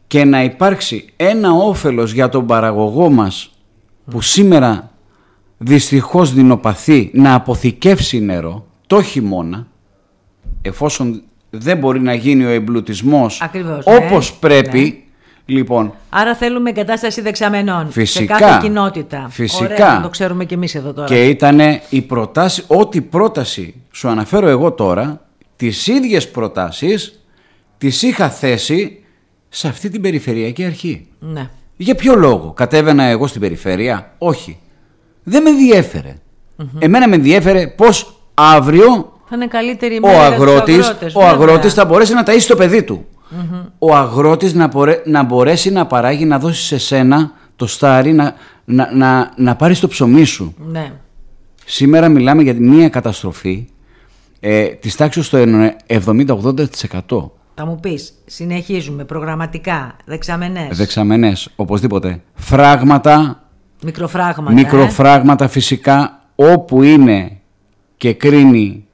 και 0.07 0.25
να 0.25 0.43
υπάρξει 0.43 1.05
ένα 1.17 1.53
όφελος 1.53 2.13
για 2.13 2.29
τον 2.29 2.47
παραγωγό 2.47 3.11
μας 3.11 3.51
που 4.11 4.21
σήμερα 4.21 4.91
δυστυχώς 5.59 6.33
δεινοπαθεί 6.35 7.11
να 7.13 7.35
αποθηκεύσει 7.35 8.21
νερό 8.21 8.67
το 8.87 9.03
χειμώνα 9.03 9.67
εφόσον 10.63 11.23
δεν 11.51 11.79
μπορεί 11.79 12.01
να 12.01 12.15
γίνει 12.15 12.45
ο 12.45 12.49
εμπλουτισμός 12.49 13.41
Ακριβώς, 13.43 13.87
ναι. 13.87 13.95
όπως 13.97 14.33
πρέπει 14.35 15.05
λοιπόν 15.47 15.95
Άρα 16.09 16.35
θέλουμε 16.35 16.71
εγκατάσταση 16.71 17.21
δεξαμενών. 17.21 17.91
Φυσικά. 17.91 18.37
Σε 18.37 18.43
κάθε 18.43 18.59
κοινότητα. 18.63 19.27
Φυσικά. 19.31 19.65
Ωραία, 19.65 19.95
να 19.95 20.03
το 20.03 20.09
ξέρουμε 20.09 20.45
και 20.45 20.55
εμείς 20.55 20.75
εδώ 20.75 20.93
τώρα. 20.93 21.07
Και 21.07 21.29
ήταν 21.29 21.61
η 21.91 22.03
προτάση, 22.03 22.65
ό,τι 22.67 23.01
πρόταση 23.01 23.75
σου 23.91 24.09
αναφέρω 24.09 24.49
εγώ 24.49 24.73
τώρα, 24.73 25.21
τις 25.57 25.87
ίδιες 25.87 26.31
προτάσεις 26.31 27.21
τις 27.79 28.03
είχα 28.03 28.31
θέσει 28.31 29.05
σε 29.49 29.69
αυτή 29.69 29.89
την 29.89 30.01
περιφερειακή 30.01 30.65
αρχή. 30.65 31.07
Ναι. 31.19 31.51
Για 31.77 31.95
ποιο 31.95 32.15
λόγο 32.15 32.53
κατέβαινα 32.53 33.05
εγώ 33.05 33.27
στην 33.27 33.41
περιφέρεια, 33.41 34.15
όχι. 34.19 34.59
Δεν 35.23 35.43
με 35.43 35.51
ενδιέφερε. 35.51 36.15
Εμένα 36.79 37.09
με 37.09 37.15
ενδιέφερε 37.15 37.67
πώς 37.67 38.23
αύριο 38.35 39.13
Θα 39.29 39.37
είναι 39.37 39.47
καλύτερη 39.47 39.95
η 39.95 39.99
ο 40.03 40.07
μέρα 40.07 40.29
για 40.29 40.37
τους 40.37 40.47
αγρότης, 40.47 40.87
αγρότες, 40.87 41.15
ο 41.15 41.21
βέβαια. 41.21 41.35
αγρότης 41.35 41.75
θα 41.75 41.85
μπορέσει 41.85 42.15
να 42.15 42.23
ταΐσει 42.27 42.47
το 42.49 42.57
παιδί 42.57 42.83
του. 42.83 43.07
Ο 43.79 43.97
αγρότης 43.97 44.55
να, 44.55 44.67
μπορέ- 44.67 45.07
να 45.07 45.23
μπορέσει 45.23 45.71
να 45.71 45.87
παράγει, 45.87 46.25
να 46.25 46.39
δώσει 46.39 46.63
σε 46.63 46.79
σένα 46.79 47.33
το 47.57 47.67
στάρι, 47.67 48.13
να, 48.13 48.35
να, 48.65 48.95
να, 48.95 49.33
να 49.37 49.57
πάρεις 49.57 49.81
το 49.81 49.89
ψωμί 49.89 50.25
σου. 50.25 50.55
Ναι. 50.59 50.93
Σήμερα 51.65 52.09
μιλάμε 52.09 52.43
για 52.43 52.55
μια 52.55 52.89
καταστροφή 52.89 53.67
ε, 54.41 54.65
της 54.67 54.97
τάξης 54.97 55.27
στο 55.27 55.39
70-80%. 55.87 57.31
Θα 57.55 57.67
μου 57.67 57.79
πεις, 57.81 58.13
συνεχίζουμε 58.27 59.05
προγραμματικά, 59.05 59.97
δεξαμενές, 60.05 60.77
Δεξαμενές, 60.77 61.49
οπωσδήποτε. 61.57 62.23
Φράγματα, 62.35 63.43
μικροφράγματα. 63.85 64.51
ε; 64.51 64.55
μικροφράγματα 64.55 65.49
φυσικά, 65.49 66.23
όπου 66.35 66.83
είναι 66.83 67.39
και 67.97 68.13
κρίνει 68.15 68.85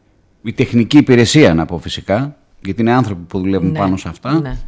η 0.42 0.52
τεχνική 0.52 0.96
υπηρεσία, 0.96 1.54
να 1.54 1.64
πω 1.66 1.78
φυσικά, 1.78 2.35
γιατί 2.66 2.80
είναι 2.80 2.92
άνθρωποι 2.92 3.22
που 3.22 3.38
δουλεύουν 3.38 3.70
Ναι, 3.70 3.78
πάνω 3.78 3.96
σε 3.96 4.08
αυτά. 4.08 4.40
Ναι. 4.40 4.58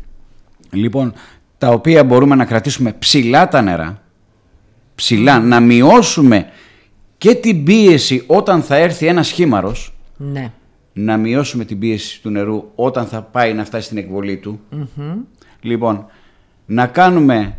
Λοιπόν, 0.71 1.13
τα 1.59 1.69
οποία 1.69 2.05
μπορούμε 2.05 2.35
να 2.35 2.45
κρατήσουμε 2.45 2.93
ψηλά 2.93 3.49
τα 3.49 3.63
νερά, 3.63 4.03
ψηλά, 4.95 5.41
να 5.41 5.61
μειώσουμε 5.61 6.47
και 7.19 7.35
την 7.35 7.65
πίεση 7.65 8.25
όταν 8.27 8.63
θα 8.63 8.77
έρθει 8.77 9.07
ένας 9.07 9.31
χήμαρος, 9.31 9.95
ναι. 10.17 10.53
να 10.93 11.17
μειώσουμε 11.17 11.65
την 11.65 11.79
πίεση 11.79 12.23
του 12.23 12.31
νερού 12.31 12.71
όταν 12.75 13.07
θα 13.07 13.23
πάει 13.23 13.55
να 13.55 13.65
φτάσει 13.65 13.87
στην 13.87 13.99
εκβολή 13.99 14.37
του. 14.37 14.61
Λοιπόν, 15.61 16.07
να 16.67 16.87
κάνουμε, 16.87 17.59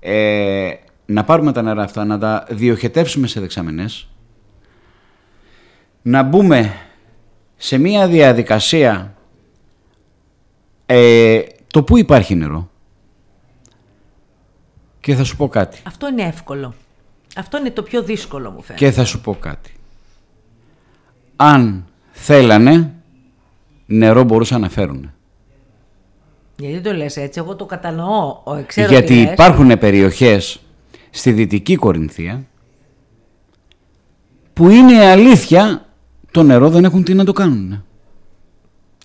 ε, 0.00 0.70
να 1.06 1.24
πάρουμε 1.24 1.52
τα 1.52 1.62
νερά 1.62 1.82
αυτά, 1.82 2.04
να 2.04 2.18
τα 2.18 2.46
διοχετεύσουμε 2.50 3.26
σε 3.26 3.40
δεξαμενές, 3.40 4.08
να 6.02 6.22
μπούμε 6.22 6.72
σε 7.56 7.78
μία 7.78 8.08
διαδικασία 8.08 9.15
ε, 10.86 11.40
το 11.70 11.82
πού 11.82 11.98
υπάρχει 11.98 12.34
νερό; 12.34 12.70
Και 15.00 15.14
θα 15.14 15.24
σου 15.24 15.36
πω 15.36 15.48
κάτι. 15.48 15.80
Αυτό 15.86 16.08
είναι 16.08 16.22
εύκολο. 16.22 16.74
Αυτό 17.36 17.58
είναι 17.58 17.70
το 17.70 17.82
πιο 17.82 18.02
δύσκολο 18.02 18.50
μου 18.50 18.62
φαίνεται. 18.62 18.84
Και 18.84 18.90
θα 18.90 19.04
σου 19.04 19.20
πω 19.20 19.34
κάτι. 19.34 19.74
Αν 21.36 21.84
θέλανε, 22.12 22.94
νερό 23.86 24.22
μπορούσαν 24.24 24.60
να 24.60 24.68
φέρουν. 24.68 25.10
Γιατί 26.56 26.80
το 26.80 26.92
λες 26.92 27.16
έτσι, 27.16 27.38
εγώ 27.38 27.56
το 27.56 27.66
κατανοώ. 27.66 28.40
Ο, 28.44 28.62
ξέρω 28.66 28.88
Γιατί 28.92 29.06
τι 29.06 29.22
λες. 29.22 29.32
υπάρχουν 29.32 29.78
περιοχές 29.78 30.60
στη 31.10 31.32
Δυτική 31.32 31.76
Κορινθία 31.76 32.44
που 34.52 34.68
είναι 34.70 35.04
αλήθεια 35.04 35.84
το 36.30 36.42
νερό 36.42 36.70
δεν 36.70 36.84
έχουν 36.84 37.04
τι 37.04 37.14
να 37.14 37.24
το 37.24 37.32
κάνουν. 37.32 37.84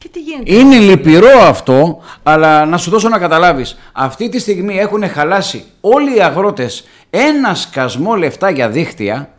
Και 0.01 0.09
τι 0.11 0.19
γίνεται; 0.19 0.53
Είναι 0.53 0.77
λυπηρό 0.77 1.39
αυτό, 1.41 2.01
αλλά 2.23 2.65
να 2.65 2.77
σου 2.77 2.89
δώσω 2.89 3.09
να 3.09 3.19
καταλάβεις. 3.19 3.77
Αυτή 3.91 4.29
τη 4.29 4.39
στιγμή 4.39 4.77
έχουν 4.77 5.09
χαλάσει 5.09 5.63
όλοι 5.81 6.15
οι 6.17 6.21
αγρότες 6.21 6.87
ένα 7.09 7.55
σκασμό 7.55 8.15
λεφτά 8.15 8.49
για 8.49 8.69
δίχτυα 8.69 9.29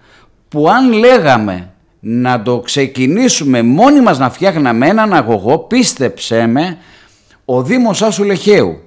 που 0.49 0.69
αν 0.69 0.93
λέγαμε 0.93 1.73
να 2.01 2.43
το 2.43 2.61
ξεκινήσουμε 2.61 3.63
μόνοι 3.63 4.01
μας 4.01 4.19
να 4.19 4.31
φτιάχναμε 4.31 4.89
έναν 4.89 5.13
αγωγό, 5.15 5.59
πίστεψέ 5.59 6.47
με, 6.47 6.79
ο 7.45 7.63
Δήμος 7.63 8.03
Άσου 8.03 8.25
Λεχαίου, 8.25 8.81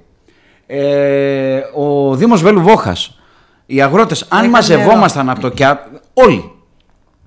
ε, 0.68 1.60
ο 1.76 2.16
Δήμος 2.16 2.42
Βέλου 2.42 2.62
Βόχας, 2.62 3.20
οι 3.66 3.82
αγρότες, 3.82 4.26
αν 4.30 4.40
Είχαν 4.40 4.50
μαζευόμασταν 4.50 5.30
από 5.30 5.40
το 5.40 5.50
ΚΙΑ, 5.50 5.88
όλοι, 6.14 6.52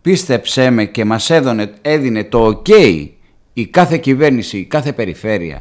πίστεψέ 0.02 0.70
με 0.70 0.84
και 0.84 1.04
μας 1.04 1.30
έδωνε, 1.30 1.72
έδινε 1.82 2.24
το 2.24 2.62
ok 2.66 3.08
η 3.60 3.66
κάθε 3.66 3.96
κυβέρνηση, 3.98 4.58
η 4.58 4.64
κάθε 4.64 4.92
περιφέρεια 4.92 5.60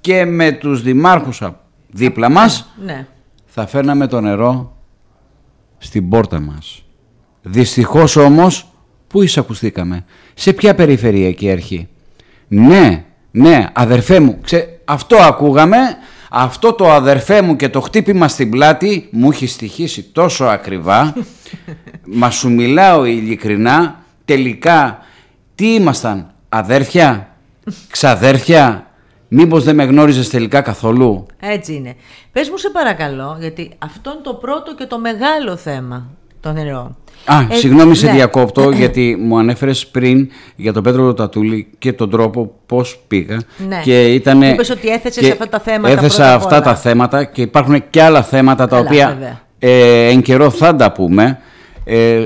και 0.00 0.24
με 0.24 0.52
τους 0.52 0.82
δημάρχους 0.82 1.42
α- 1.42 1.60
δίπλα 1.90 2.30
μας 2.30 2.72
Ναι. 2.84 3.06
θα 3.46 3.66
φέρναμε 3.66 4.06
το 4.06 4.20
νερό 4.20 4.76
στην 5.78 6.08
πόρτα 6.08 6.40
μας. 6.40 6.84
Δυστυχώς 7.42 8.16
όμως, 8.16 8.68
πού 9.06 9.22
εισακουστήκαμε, 9.22 10.04
σε 10.34 10.52
ποια 10.52 10.74
περιφερειακή 10.74 11.50
αρχή; 11.50 11.88
Ναι, 12.48 13.04
ναι, 13.30 13.66
αδερφέ 13.72 14.20
μου, 14.20 14.38
ξέ, 14.42 14.80
αυτό 14.84 15.16
ακούγαμε, 15.16 15.76
αυτό 16.30 16.72
το 16.72 16.90
αδερφέ 16.90 17.42
μου 17.42 17.56
και 17.56 17.68
το 17.68 17.80
χτύπημα 17.80 18.28
στην 18.28 18.50
πλάτη 18.50 19.08
μου 19.10 19.30
έχει 19.30 19.46
στοιχήσει 19.46 20.02
τόσο 20.02 20.44
ακριβά, 20.44 21.14
μα 22.20 22.30
σου 22.30 22.50
μιλάω 22.50 23.04
ειλικρινά, 23.04 24.02
τελικά 24.24 24.98
τι 25.54 25.74
ήμασταν, 25.74 26.33
αδέρφια, 26.58 27.28
ξαδέρφια, 27.90 28.86
μήπως 29.28 29.64
δεν 29.64 29.74
με 29.74 29.84
γνώριζες 29.84 30.28
τελικά 30.28 30.60
καθόλου; 30.60 31.26
Έτσι 31.40 31.74
είναι. 31.74 31.94
Πες 32.32 32.50
μου 32.50 32.56
σε 32.56 32.70
παρακαλώ, 32.70 33.36
γιατί 33.40 33.70
αυτό 33.78 34.10
είναι 34.10 34.20
το 34.22 34.34
πρώτο 34.34 34.74
και 34.74 34.84
το 34.86 34.98
μεγάλο 34.98 35.56
θέμα 35.56 36.06
το 36.40 36.52
νερό. 36.52 36.96
Α, 37.24 37.40
Ε, 37.50 37.54
συγγνώμη 37.54 37.94
σε 37.94 38.06
ναι. 38.06 38.12
διακόπτω 38.12 38.70
γιατί 38.70 39.16
μου 39.20 39.38
ανέφερες 39.38 39.86
πριν 39.86 40.30
για 40.56 40.72
τον 40.72 40.82
Πέτρο 40.82 41.14
Τατούλη 41.14 41.70
και 41.78 41.92
τον 41.92 42.10
τρόπο 42.10 42.52
πώς 42.66 43.00
πήγα 43.08 43.40
Ναι. 43.68 43.80
και 43.82 44.12
ήτανε... 44.14 44.48
Είπες 44.48 44.70
ότι 44.70 44.88
έθεσες 44.88 45.24
και 45.24 45.30
αυτά 45.30 45.48
τα 45.48 45.58
θέματα 45.60 45.94
Έθεσα 45.94 46.16
πρώτα 46.16 46.34
απ' 46.34 46.40
αυτά 46.40 46.54
όλα. 46.56 46.64
τα 46.64 46.74
θέματα 46.76 47.24
και 47.24 47.42
υπάρχουν 47.42 47.84
και 47.90 48.02
άλλα 48.02 48.22
θέματα 48.22 48.66
τα 48.68 48.76
Καλά, 48.76 48.88
οποία 48.88 49.08
βέβαια. 49.08 49.40
ε, 49.58 50.08
εν 50.08 50.22
καιρό 50.22 50.50
θα 50.50 50.76
τα 50.76 50.92
πούμε. 50.92 51.38
Ε, 51.84 52.24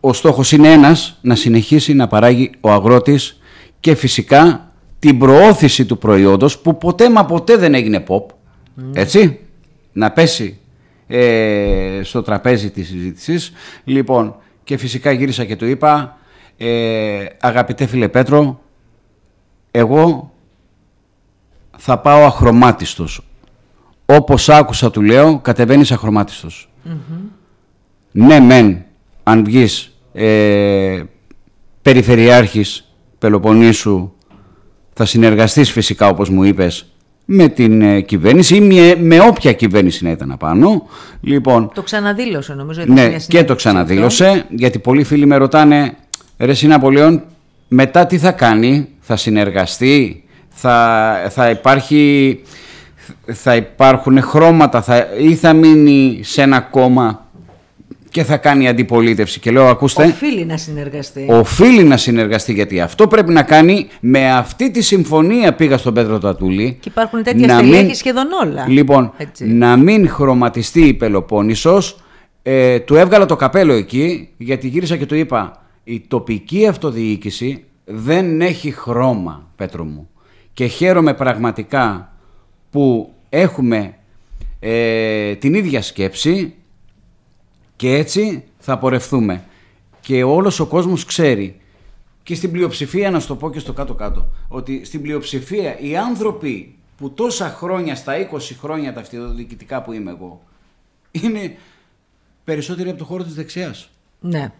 ο 0.00 0.12
στόχος 0.12 0.52
είναι 0.52 0.72
ένας, 0.72 1.18
να 1.20 1.34
συνεχίσει 1.34 1.94
να 1.94 2.06
παράγει 2.06 2.50
ο 2.60 2.70
αγρότης 2.70 3.38
και 3.84 3.94
φυσικά 3.94 4.72
την 4.98 5.18
προώθηση 5.18 5.84
του 5.84 5.98
προϊόντος 5.98 6.58
που 6.58 6.78
ποτέ 6.78 7.10
μα 7.10 7.24
ποτέ 7.24 7.56
δεν 7.56 7.74
έγινε 7.74 8.04
pop. 8.08 8.24
Έτσι, 8.92 9.40
να 9.92 10.10
πέσει 10.10 10.58
ε, 11.06 12.00
στο 12.02 12.22
τραπέζι 12.22 12.70
της 12.70 12.86
συζήτησης. 12.86 13.52
Λοιπόν, 13.84 14.36
και 14.64 14.76
φυσικά 14.76 15.10
γύρισα 15.10 15.44
και 15.44 15.56
του 15.56 15.66
είπα, 15.66 16.16
ε, 16.56 17.24
αγαπητέ 17.40 17.86
φίλε 17.86 18.08
Πέτρο, 18.08 18.60
εγώ 19.70 20.32
θα 21.78 21.98
πάω 21.98 22.24
αχρωμάτιστος. 22.24 23.28
Όπως 24.06 24.48
άκουσα 24.48 24.90
του 24.90 25.02
λέω, 25.02 25.38
κατεβαίνεις 25.38 25.92
αχρωμάτιστος. 25.92 26.70
Ναι 28.10 28.40
μεν, 28.40 28.84
αν 29.22 29.44
βγεις 29.44 29.98
ε, 30.12 31.02
περιφερειάρχης 31.82 32.88
Πελοποννήσου, 33.24 34.12
θα 34.92 35.04
συνεργαστείς 35.04 35.70
φυσικά 35.70 36.08
όπως 36.08 36.28
μου 36.28 36.42
είπες 36.42 36.86
με 37.24 37.48
την 37.48 37.82
ε, 37.82 38.00
κυβέρνηση 38.00 38.56
ή 38.56 38.60
με, 38.60 38.94
με 39.00 39.20
όποια 39.20 39.52
κυβέρνηση 39.52 40.04
να 40.04 40.10
ήταν 40.10 40.30
απάνω. 40.30 40.88
Λοιπόν, 41.20 41.70
Το 41.74 41.82
ξαναδήλωσε 41.82 42.54
νομίζω. 42.54 42.80
ήταν 42.80 42.94
ναι, 42.94 43.00
μια 43.00 43.10
και 43.10 43.18
συνέντευξη 43.18 43.44
το 43.44 43.54
ξαναδήλωσε, 43.54 44.46
γιατί 44.48 44.78
πολλοί 44.78 45.04
φίλοι 45.04 45.26
με 45.26 45.36
ρωτάνε, 45.36 45.96
ρε 46.38 46.54
Συναπολέον, 46.54 47.22
μετά 47.68 48.06
τι 48.06 48.18
θα 48.18 48.32
κάνει, 48.32 48.88
θα 49.00 49.16
συνεργαστεί, 49.16 50.24
θα, 50.48 51.16
θα 51.30 51.50
υπάρχει, 51.50 52.40
θα 53.32 53.56
υπάρχουν 53.56 54.22
χρώματα 54.22 54.82
θα, 54.82 55.06
ή 55.20 55.34
θα 55.34 55.52
μείνει 55.52 56.20
σε 56.22 56.42
ένα 56.42 56.60
κόμμα 56.60 57.23
και 58.14 58.24
θα 58.24 58.36
κάνει 58.36 58.68
αντιπολίτευση. 58.68 59.40
Και 59.40 59.50
λέω, 59.50 59.66
ακούστε, 59.66 60.02
Οφείλει 60.04 60.44
να 60.44 60.56
συνεργαστεί. 60.56 61.26
οφείλει 61.30 61.84
να 61.84 61.96
συνεργαστεί, 61.96 62.52
γιατί 62.52 62.80
αυτό 62.80 63.06
πρέπει 63.06 63.32
να 63.32 63.42
κάνει 63.42 63.86
με 64.00 64.32
αυτή 64.32 64.70
τη 64.70 64.82
συμφωνία 64.82 65.54
πήγα 65.54 65.76
στον 65.78 65.94
Πέτρο 65.94 66.18
Τατούλη. 66.18 66.76
Και 66.80 66.88
υπάρχουν 66.88 67.22
τέτοια 67.22 67.46
να 67.46 67.54
στελέχη 67.58 67.84
μην- 67.84 67.94
σχεδόν 67.94 68.26
όλα. 68.44 68.64
Λοιπόν, 68.68 69.12
Έτσι. 69.16 69.46
να 69.46 69.76
μην 69.76 70.08
χρωματιστεί 70.08 70.80
η 70.86 70.94
Πελοπόννησος, 70.94 71.96
ε, 72.42 72.78
του 72.80 72.94
έβγαλα 72.94 73.26
το 73.26 73.36
καπέλο 73.36 73.72
εκεί, 73.72 74.28
γιατί 74.36 74.68
γύρισα 74.68 74.96
και 74.96 75.06
του 75.06 75.14
είπα, 75.14 75.62
η 75.84 76.00
τοπική 76.08 76.66
αυτοδιοίκηση 76.66 77.64
δεν 77.84 78.40
έχει 78.40 78.70
χρώμα, 78.70 79.48
Πέτρο 79.56 79.84
μου. 79.84 80.08
Και 80.52 80.66
χαίρομαι 80.66 81.14
πραγματικά 81.14 82.12
που 82.70 83.12
έχουμε 83.28 83.94
ε, 84.60 85.34
την 85.34 85.54
ίδια 85.54 85.82
σκέψη 85.82 86.54
και 87.76 87.94
έτσι 87.94 88.44
θα 88.58 88.78
πορευθούμε. 88.78 89.44
Και 90.00 90.22
όλος 90.22 90.60
ο 90.60 90.66
κόσμος 90.66 91.04
ξέρει 91.04 91.60
και 92.22 92.34
στην 92.34 92.50
πλειοψηφία, 92.50 93.10
να 93.10 93.20
σου 93.20 93.26
το 93.26 93.36
πω 93.36 93.50
και 93.50 93.58
στο 93.58 93.72
κάτω-κάτω, 93.72 94.26
ότι 94.48 94.84
στην 94.84 95.02
πλειοψηφία 95.02 95.78
οι 95.78 95.96
άνθρωποι 95.96 96.78
που 96.96 97.10
τόσα 97.10 97.48
χρόνια, 97.48 97.94
στα 97.94 98.12
20 98.32 98.38
χρόνια 98.60 98.92
τα 98.92 99.00
αυτοδιοικητικά 99.00 99.82
που 99.82 99.92
είμαι 99.92 100.10
εγώ, 100.10 100.42
είναι 101.10 101.56
περισσότεροι 102.44 102.88
από 102.88 102.98
το 102.98 103.04
χώρο 103.04 103.22
της 103.22 103.34
δεξιάς. 103.34 103.90
Ναι. 104.20 104.52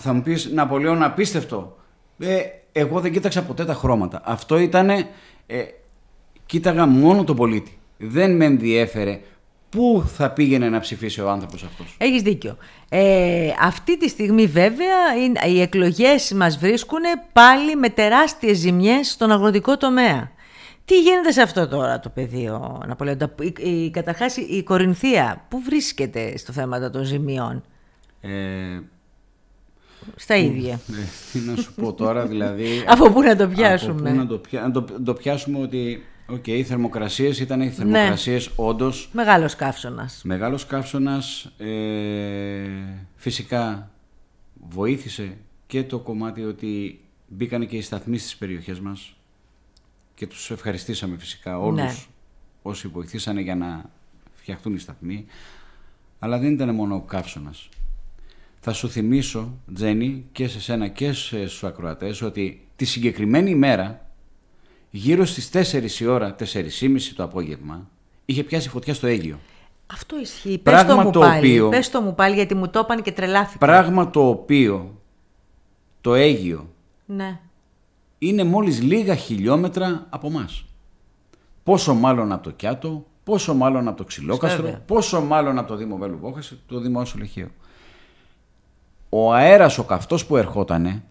Θα 0.00 0.12
μου 0.12 0.22
πεις, 0.22 0.50
Ναπολέον, 0.52 1.02
απίστευτο. 1.02 1.76
Ε, 2.18 2.40
εγώ 2.72 3.00
δεν 3.00 3.12
κοίταξα 3.12 3.42
ποτέ 3.42 3.64
τα 3.64 3.74
χρώματα. 3.74 4.20
Αυτό 4.24 4.58
ήταν, 4.58 4.90
ε, 4.90 5.06
κοίταγα 6.46 6.86
μόνο 6.86 7.24
τον 7.24 7.36
πολίτη. 7.36 7.78
Δεν 7.98 8.36
με 8.36 8.44
ενδιέφερε 8.44 9.20
πού 9.76 10.04
θα 10.06 10.30
πήγαινε 10.30 10.68
να 10.68 10.80
ψηφίσει 10.80 11.20
ο 11.20 11.30
άνθρωπος 11.30 11.62
αυτός; 11.62 11.94
Έχεις 11.98 12.22
δίκιο. 12.22 12.56
Ε, 12.88 13.48
αυτή 13.60 13.98
τη 13.98 14.08
στιγμή 14.08 14.46
βέβαια 14.46 15.14
είναι- 15.24 15.40
οι 15.46 15.60
εκλογές 15.60 16.32
μας 16.32 16.58
βρίσκουν 16.58 17.00
πάλι 17.32 17.76
με 17.76 17.88
τεράστιες 17.88 18.56
ζημιές 18.58 19.10
στον 19.10 19.30
αγροτικό 19.32 19.76
τομέα. 19.76 20.30
Τι 20.84 21.00
γίνεται 21.00 21.32
σε 21.32 21.42
αυτό 21.42 21.68
τώρα 21.68 22.00
το 22.00 22.08
πεδίο, 22.08 22.82
Ναπολέον; 22.86 23.18
Τα- 23.18 23.34
η, 23.40 23.52
η, 23.84 23.90
καταρχάς 23.90 24.36
η 24.36 24.62
Κορινθία, 24.62 25.44
πού 25.48 25.60
βρίσκεται 25.64 26.36
στο 26.38 26.52
θέμα 26.52 26.90
των 26.90 27.04
ζημιών; 27.04 27.62
Ε, 28.20 28.28
Στα 30.16 30.36
ίδια. 30.36 30.72
ε, 30.72 30.78
τι 31.32 31.38
να 31.38 31.56
σου 31.56 31.74
πω 31.74 31.92
τώρα, 31.92 32.26
δηλαδή... 32.26 32.66
Από 32.86 33.10
πού 33.10 33.22
να 33.22 33.36
το 33.36 33.44
Από 33.44 33.52
πιάσουμε. 33.54 34.10
πού 34.10 34.16
να 34.16 34.26
το, 34.26 34.38
πια- 34.38 34.60
να 34.62 34.70
το, 34.70 34.84
το 35.04 35.14
πιάσουμε 35.14 35.58
ότι 35.58 36.04
οκ, 36.28 36.46
οι 36.46 36.62
θερμοκρασίες 36.64 37.40
ήταν 37.40 37.60
οι 37.60 37.70
θερμοκρασίες 37.70 38.50
όντως 38.56 39.08
Μεγάλος 39.12 39.54
καύσωνας. 39.56 40.20
Μεγάλος 40.24 40.66
καύσωνας 40.66 41.44
ε, 41.58 42.68
φυσικά 43.16 43.90
βοήθησε 44.68 45.36
και 45.66 45.82
το 45.84 45.98
κομμάτι 45.98 46.44
ότι 46.44 47.00
μπήκαν 47.28 47.66
και 47.66 47.76
οι 47.76 47.80
σταθμοί 47.82 48.18
στις 48.18 48.36
περιοχές 48.36 48.80
μας 48.80 49.16
και 50.14 50.26
τους 50.26 50.50
ευχαριστήσαμε 50.50 51.16
φυσικά 51.18 51.58
όλους 51.58 51.80
Ναι. 51.82 51.94
όσοι 52.62 52.88
βοηθήσανε 52.88 53.40
για 53.40 53.54
να 53.54 53.90
φτιαχτούν 54.34 54.74
οι 54.74 54.78
σταθμοί 54.78 55.26
αλλά 56.18 56.38
δεν 56.38 56.52
ήταν 56.52 56.74
μόνο 56.74 56.94
ο 56.94 57.00
καύσωνας. 57.00 57.68
Θα 58.60 58.72
σου 58.72 58.88
θυμίσω, 58.90 59.58
Τζένι, 59.74 60.24
και 60.32 60.48
σε 60.48 60.60
σένα 60.60 60.88
και 60.88 61.12
σε- 61.12 61.46
στους 61.48 61.64
ακροατές 61.64 62.22
ότι 62.22 62.66
τη 62.76 62.84
συγκεκριμένη 62.84 63.50
ημέρα 63.50 64.05
γύρω 64.96 65.24
στις 65.24 65.50
4 65.52 66.00
η 66.00 66.06
ώρα, 66.06 66.34
4.30 66.38 67.14
το 67.16 67.22
απόγευμα 67.22 67.88
είχε 68.24 68.42
πιάσει 68.42 68.68
φωτιά 68.68 68.94
στο 68.94 69.06
Αίγυο. 69.06 69.38
Αυτό 69.92 70.18
ισχύει. 70.20 70.58
Πες 70.58 70.72
Πράγμα 70.72 70.94
το 70.96 71.00
μου 71.02 71.10
το 71.10 71.20
πάλι. 71.20 71.38
οποίο- 71.38 71.68
Πες 71.68 71.90
το 71.90 72.00
μου 72.00 72.14
πάλι 72.14 72.34
γιατί 72.34 72.54
μου 72.54 72.68
το 72.68 72.78
είπαν 72.84 73.02
και 73.02 73.12
τρελάθηκα. 73.12 73.66
Πράγμα 73.66 74.10
το 74.10 74.28
οποίο 74.28 75.00
το 76.00 76.14
Αίγυο 76.14 76.68
Ναι. 77.06 77.38
είναι 78.18 78.44
μόλις 78.44 78.82
λίγα 78.82 79.14
χιλιόμετρα 79.14 80.06
από 80.10 80.30
μας. 80.30 80.64
Πόσο 81.62 81.94
μάλλον 81.94 82.32
από 82.32 82.42
το 82.42 82.50
Κιάτο, 82.50 83.06
πόσο 83.24 83.54
μάλλον 83.54 83.88
από 83.88 83.96
το 83.96 84.04
Ξυλόκαστρο, 84.04 84.62
Βέβαια. 84.62 84.78
πόσο 84.86 85.20
μάλλον 85.20 85.58
από 85.58 85.68
το 85.68 85.76
Δήμο 85.76 85.96
Βέλου 85.96 86.18
Βόχας, 86.18 86.52
το 86.66 86.80
Δήμο 86.80 87.00
Άσο 87.00 87.18
Λεχείο. 87.18 87.48
Ο 89.08 89.32
αέρας 89.34 89.78
ο 89.78 89.84
καυτός 89.84 90.26
που 90.26 90.36
ερχότανε 90.36 91.02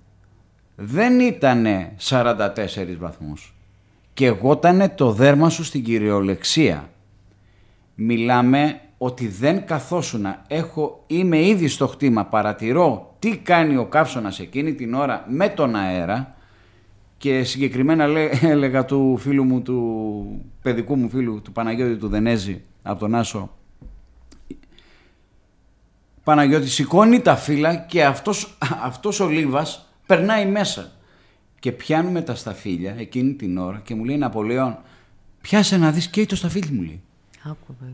δεν 0.76 1.20
ήτανε 1.20 1.94
44 1.98 2.98
βαθμούς. 3.00 3.55
Και 4.16 4.26
εγώτανε 4.26 4.90
το 4.90 5.12
δέρμα 5.12 5.50
σου 5.50 5.64
στην 5.64 5.84
κυριολεξία. 5.84 6.90
Μιλάμε 7.96 8.80
ότι 8.98 9.28
δεν 9.28 9.66
καθόσουνα. 9.66 10.44
Έχω, 10.48 11.04
είμαι 11.08 11.46
ήδη 11.46 11.68
στο 11.68 11.88
χτήμα, 11.88 12.26
παρατηρώ 12.26 13.16
τι 13.20 13.38
κάνει 13.38 13.78
ο 13.78 13.86
καύσωνας 13.86 14.40
εκείνη 14.40 14.74
την 14.74 14.94
ώρα 14.94 15.26
με 15.28 15.50
τον 15.50 15.76
αέρα 15.76 16.36
και 17.18 17.44
συγκεκριμένα 17.44 18.08
λέ- 18.08 18.44
έλεγα 18.54 18.86
του 18.86 19.18
φίλου 19.18 19.44
μου, 19.44 19.62
του 19.62 20.46
παιδικού 20.62 20.96
μου 20.96 21.10
φίλου, 21.10 21.42
του 21.42 21.52
Παναγιώτη 21.52 21.96
του 21.96 22.08
Δενέζη, 22.08 22.62
από 22.84 23.00
τον 23.00 23.16
Άσο, 23.16 23.50
Παναγιώτη 26.24 26.70
σηκώνει 26.70 27.20
τα 27.20 27.36
φύλλα 27.36 27.76
και 27.76 28.06
αυτός, 28.06 28.58
αυτός 28.90 29.20
ο 29.20 29.28
Λίβας 29.28 29.90
περνάει 30.06 30.46
μέσα. 30.46 30.92
Και 31.60 31.72
πιάνουμε 31.72 32.22
τα 32.22 32.36
σταφύλια 32.36 32.96
εκείνη 32.98 33.34
την 33.34 33.58
ώρα 33.58 33.82
και 33.84 33.96
μου 33.96 34.04
λέει 34.04 34.18
Ναπολέον, 34.18 34.78
πιάσε 35.42 35.78
να 35.78 35.92
δεις 35.92 36.08
και 36.08 36.26
το 36.26 36.36
σταφύλι 36.36 36.70
μου 36.72 36.82
λέει. 36.82 37.02
Άκου, 37.44 37.76
παιδί. 37.80 37.94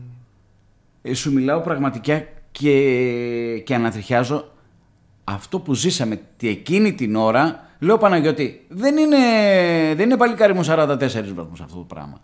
Ε, 1.02 1.14
σου 1.14 1.32
μιλάω 1.32 1.60
πραγματικά 1.60 2.24
και, 2.52 3.58
και 3.64 3.74
ανατριχιάζω 3.74 4.50
αυτό 5.24 5.58
που 5.60 5.74
ζήσαμε 5.74 6.20
τη 6.36 6.48
εκείνη 6.48 6.92
την 6.94 7.16
ώρα. 7.16 7.66
Λέω 7.78 7.98
Παναγιώτη, 7.98 8.64
δεν 8.68 8.96
είναι, 8.96 9.16
δεν 9.94 10.00
είναι 10.00 10.16
παλικάρι 10.16 10.54
μου 10.54 10.64
44 10.66 10.96
βαθμούς 11.34 11.60
αυτό 11.60 11.76
το 11.76 11.84
πράγμα. 11.88 12.20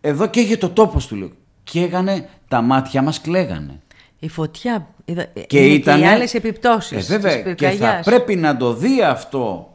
Εδώ 0.00 0.26
καίγε 0.26 0.56
το 0.56 0.68
τόπος 0.68 1.06
του 1.06 1.16
λέω. 1.16 1.30
Καίγανε, 1.64 2.28
τα 2.48 2.60
μάτια 2.60 3.02
μας 3.02 3.20
κλαίγανε. 3.20 3.80
Η 4.18 4.28
φωτιά. 4.28 4.88
Είδα, 5.04 5.24
Και 5.46 5.64
είναι 5.66 5.74
ήταν. 5.74 5.98
και 5.98 6.04
οι 6.04 6.06
άλλες 6.06 6.34
επιπτώσεις 6.34 7.10
Ε, 7.10 7.18
βέβαια, 7.18 7.42
της 7.42 7.54
και 7.54 7.64
θα 7.66 7.70
πυρκαγιάς. 7.70 8.04
πρέπει 8.04 8.36
να 8.36 8.56
το 8.56 8.74
δει 8.74 9.02
αυτό 9.02 9.72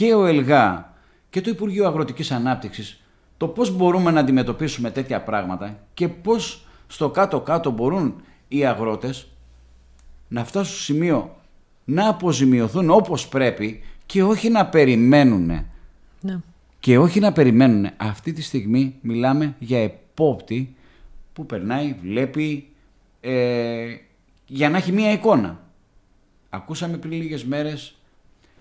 και 0.00 0.14
ο 0.14 0.26
ΕΛΓΑ 0.26 0.94
και 1.30 1.40
το 1.40 1.50
Υπουργείο 1.50 1.86
Αγροτικής 1.86 2.30
Ανάπτυξης 2.30 3.00
το 3.36 3.48
πώς 3.48 3.76
μπορούμε 3.76 4.10
να 4.10 4.20
αντιμετωπίσουμε 4.20 4.90
τέτοια 4.90 5.22
πράγματα 5.22 5.78
και 5.94 6.08
πώς 6.08 6.66
στο 6.86 7.10
κάτω-κάτω 7.10 7.70
μπορούν 7.70 8.22
οι 8.48 8.66
αγρότες 8.66 9.26
να 10.28 10.44
φτάσουν 10.44 10.74
στο 10.74 10.82
σημείο 10.82 11.36
να 11.84 12.08
αποζημιωθούν 12.08 12.90
όπως 12.90 13.28
πρέπει 13.28 13.82
και 14.06 14.22
όχι 14.22 14.48
να 14.48 14.66
περιμένουν. 14.66 15.66
Ναι. 16.20 16.40
Και 16.80 16.98
όχι 16.98 17.20
να 17.20 17.32
περιμένουν. 17.32 17.90
Αυτή 17.96 18.32
τη 18.32 18.42
στιγμή 18.42 18.94
μιλάμε 19.00 19.54
για 19.58 19.82
επόπτη 19.82 20.74
που 21.32 21.46
περνάει, 21.46 21.96
βλέπει, 22.02 22.68
ε, 23.20 23.94
για 24.46 24.70
να 24.70 24.76
έχει 24.76 24.92
μία 24.92 25.12
εικόνα. 25.12 25.60
Ακούσαμε 26.50 26.96
πριν 26.96 27.12
λίγες 27.12 27.44
μέρες, 27.44 27.94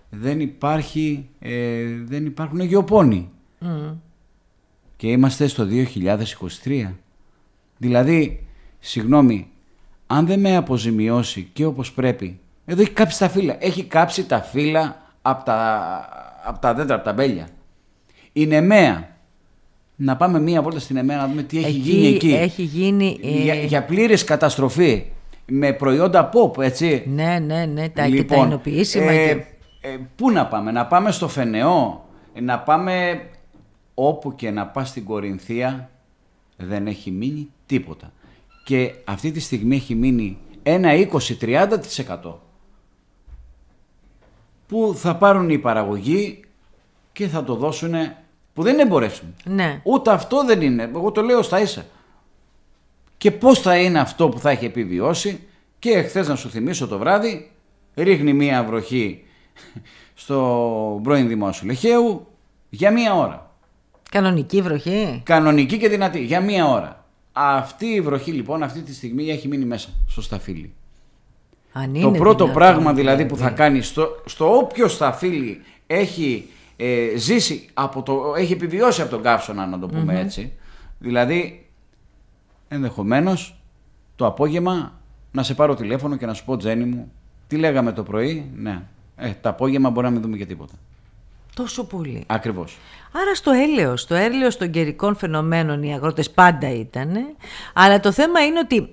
δεν, 0.10 0.40
υπάρχει, 0.40 1.30
ε, 1.40 1.84
δεν 2.04 2.26
υπάρχουν 2.26 2.60
γεωπόνοι. 2.60 3.30
Και 4.96 5.08
είμαστε 5.08 5.48
στο 5.48 5.68
2023. 6.64 6.94
Δηλαδή, 7.78 8.46
συγγνώμη, 8.80 9.48
αν 10.08 10.26
δεν 10.26 10.40
με 10.40 10.56
αποζημιώσει 10.56 11.50
και 11.54 11.66
όπως 11.66 11.92
πρέπει, 11.92 12.40
εδώ 12.66 12.82
έχει 12.82 12.92
κάψει 12.92 13.20
τα 13.20 13.30
φύλλα. 13.30 13.56
Έχει 13.60 13.84
κάψει 13.84 14.26
τα 14.26 14.42
φύλλα 14.42 15.02
από 15.22 15.44
τα, 15.46 15.80
απ' 16.44 16.58
τα 16.62 16.74
δέντρα, 16.74 16.96
από 16.96 17.04
τα 17.04 17.14
μπέλια. 17.14 17.48
Η 18.34 18.46
Νεμαία. 18.46 19.18
Να 19.96 20.16
πάμε 20.16 20.40
μία 20.40 20.62
βόλτα 20.62 20.80
στην 20.80 20.96
Νεμαία 20.96 21.18
να 21.18 21.28
δούμε 21.28 21.44
τι 21.44 21.58
έχει 21.58 21.68
Εκεί 21.68 21.78
γίνει 21.80 22.08
εκεί. 22.16 22.34
έχει 22.34 22.62
γίνει, 22.62 23.20
ε, 23.24 23.30
Για, 23.30 23.54
για 23.54 23.84
πλήρης 23.86 24.24
καταστροφή. 24.24 25.06
Με 25.46 25.74
προϊόντα 25.74 26.30
pop, 26.34 26.58
έτσι. 26.64 27.04
Ναι, 27.08 27.40
ναι, 27.40 27.66
ναι. 27.66 27.90
Τα, 27.90 28.08
και 28.10 28.24
τα 28.24 28.36
εινοποιήσιμα. 28.36 29.12
ε, 29.12 29.34
και... 29.34 29.44
ε, 29.82 29.98
πού 30.16 30.32
να 30.32 30.48
πάμε, 30.48 30.72
να 30.72 30.86
πάμε 30.86 31.12
στο 31.12 31.28
Φενεό, 31.28 32.06
να 32.42 32.60
πάμε 32.60 33.22
όπου 33.94 34.36
και 34.36 34.52
να 34.52 34.68
πας 34.68 34.90
στην 34.90 35.06
Κορινθία, 35.06 35.90
δεν 36.58 36.88
έχει 36.88 37.12
μείνει 37.12 37.52
τίποτα. 37.66 38.12
Και 38.64 38.94
αυτή 39.06 39.32
τη 39.32 39.40
στιγμή 39.40 39.76
έχει 39.76 39.96
μείνει 39.96 40.38
ένα 40.64 40.92
20-30% 41.40 42.34
που 44.68 44.94
θα 44.96 45.16
πάρουν 45.16 45.50
οι 45.50 45.58
παραγωγοί 45.58 46.44
και 47.12 47.28
θα 47.28 47.44
το 47.44 47.56
δώσουν 47.56 47.94
που 48.54 48.64
δεν 48.64 48.74
είναι 48.74 48.82
εμπορεύσιμο. 48.82 49.34
Ναι. 49.44 49.82
Ούτε 49.84 50.12
αυτό 50.12 50.46
δεν 50.46 50.62
είναι. 50.62 50.84
Εγώ 50.84 51.12
το 51.12 51.22
λέω 51.22 51.42
στα 51.42 51.60
ίσα. 51.62 51.86
Και 53.18 53.32
πώς 53.32 53.60
θα 53.60 53.78
είναι 53.78 54.00
αυτό 54.00 54.30
που 54.30 54.40
θα 54.40 54.50
έχει 54.50 54.66
επιβιώσει. 54.66 55.48
Και 55.80 55.92
εχθέ 55.92 56.24
να 56.24 56.36
σου 56.36 56.50
θυμίσω 56.50 56.88
το 56.88 56.98
βράδυ, 56.98 57.52
ρίχνει 57.96 58.34
μία 58.34 58.64
βροχή 58.64 59.24
στο 60.14 61.00
πρώην 61.04 61.28
Δημόσιο 61.28 61.68
Λεχαίου 61.68 62.28
για 62.70 62.92
μία 62.92 63.16
ώρα. 63.16 63.52
Κανονική 64.12 64.62
βροχή; 64.62 65.22
Κανονική 65.26 65.78
και 65.78 65.90
δυνατή, 65.90 66.24
για 66.24 66.42
μία 66.42 66.68
ώρα. 66.68 67.06
Αυτή 67.32 67.86
η 67.86 68.02
βροχή 68.02 68.32
λοιπόν 68.32 68.64
αυτή 68.64 68.82
τη 68.82 68.94
στιγμή 68.94 69.30
έχει 69.30 69.48
μείνει 69.48 69.66
μέσα 69.66 69.90
στο 70.08 70.22
σταφύλι. 70.22 70.74
Αν 71.72 71.94
Το 71.94 72.00
είναι 72.00 72.18
πρώτο 72.18 72.44
δυνατόν, 72.44 72.54
πράγμα 72.54 72.94
δηλαδή 72.94 73.26
που 73.26 73.38
θα 73.38 73.50
κάνει 73.50 73.82
στο, 73.82 74.08
στο 74.26 74.58
όποιο 74.58 74.88
σταφύλι 74.88 75.62
έχει 75.88 76.50
ε, 76.76 77.18
ζήσει, 77.18 77.70
από 77.74 78.02
το, 78.02 78.34
έχει 78.38 78.54
επιβιώσει 78.54 79.02
από 79.02 79.10
τον 79.10 79.22
καύσωνα 79.22 79.66
να 79.66 79.80
το 79.80 79.88
πούμε 79.88 80.20
έτσι. 80.20 80.54
Δηλαδή 81.00 81.68
ενδεχομένως 82.68 83.62
το 84.16 84.26
απόγευμα 84.26 85.00
να 85.32 85.44
σε 85.44 85.54
πάρω 85.54 85.76
τηλέφωνο 85.76 86.16
και 86.16 86.26
να 86.26 86.34
σου 86.34 86.46
πω 86.46 86.58
Τζένι 86.58 86.84
μου 86.84 87.12
τι 87.48 87.58
λέγαμε 87.58 87.92
το 87.92 88.04
πρωί, 88.04 88.52
ναι. 88.56 88.82
Ε, 89.20 89.32
το 89.42 89.50
απόγευμα 89.50 89.90
μπορεί 89.90 90.06
να 90.06 90.12
μην 90.12 90.22
δούμε 90.22 90.38
και 90.38 90.46
τίποτα. 90.46 90.74
Τόσο 91.56 91.84
πολύ. 91.84 92.24
Ακριβώς. 92.28 92.78
Άρα 93.12 93.36
στο 93.36 93.52
έλεος, 93.52 94.06
το 94.06 94.16
έλεος 94.16 94.58
των 94.58 94.70
καιρικών 94.70 95.16
φαινομένων 95.16 95.84
οι 95.84 95.94
αγρότες 95.94 96.30
πάντα 96.30 96.74
ήταν, 96.74 97.12
αλλά 97.74 98.00
το 98.00 98.12
θέμα 98.12 98.46
είναι 98.46 98.60
ότι 98.60 98.90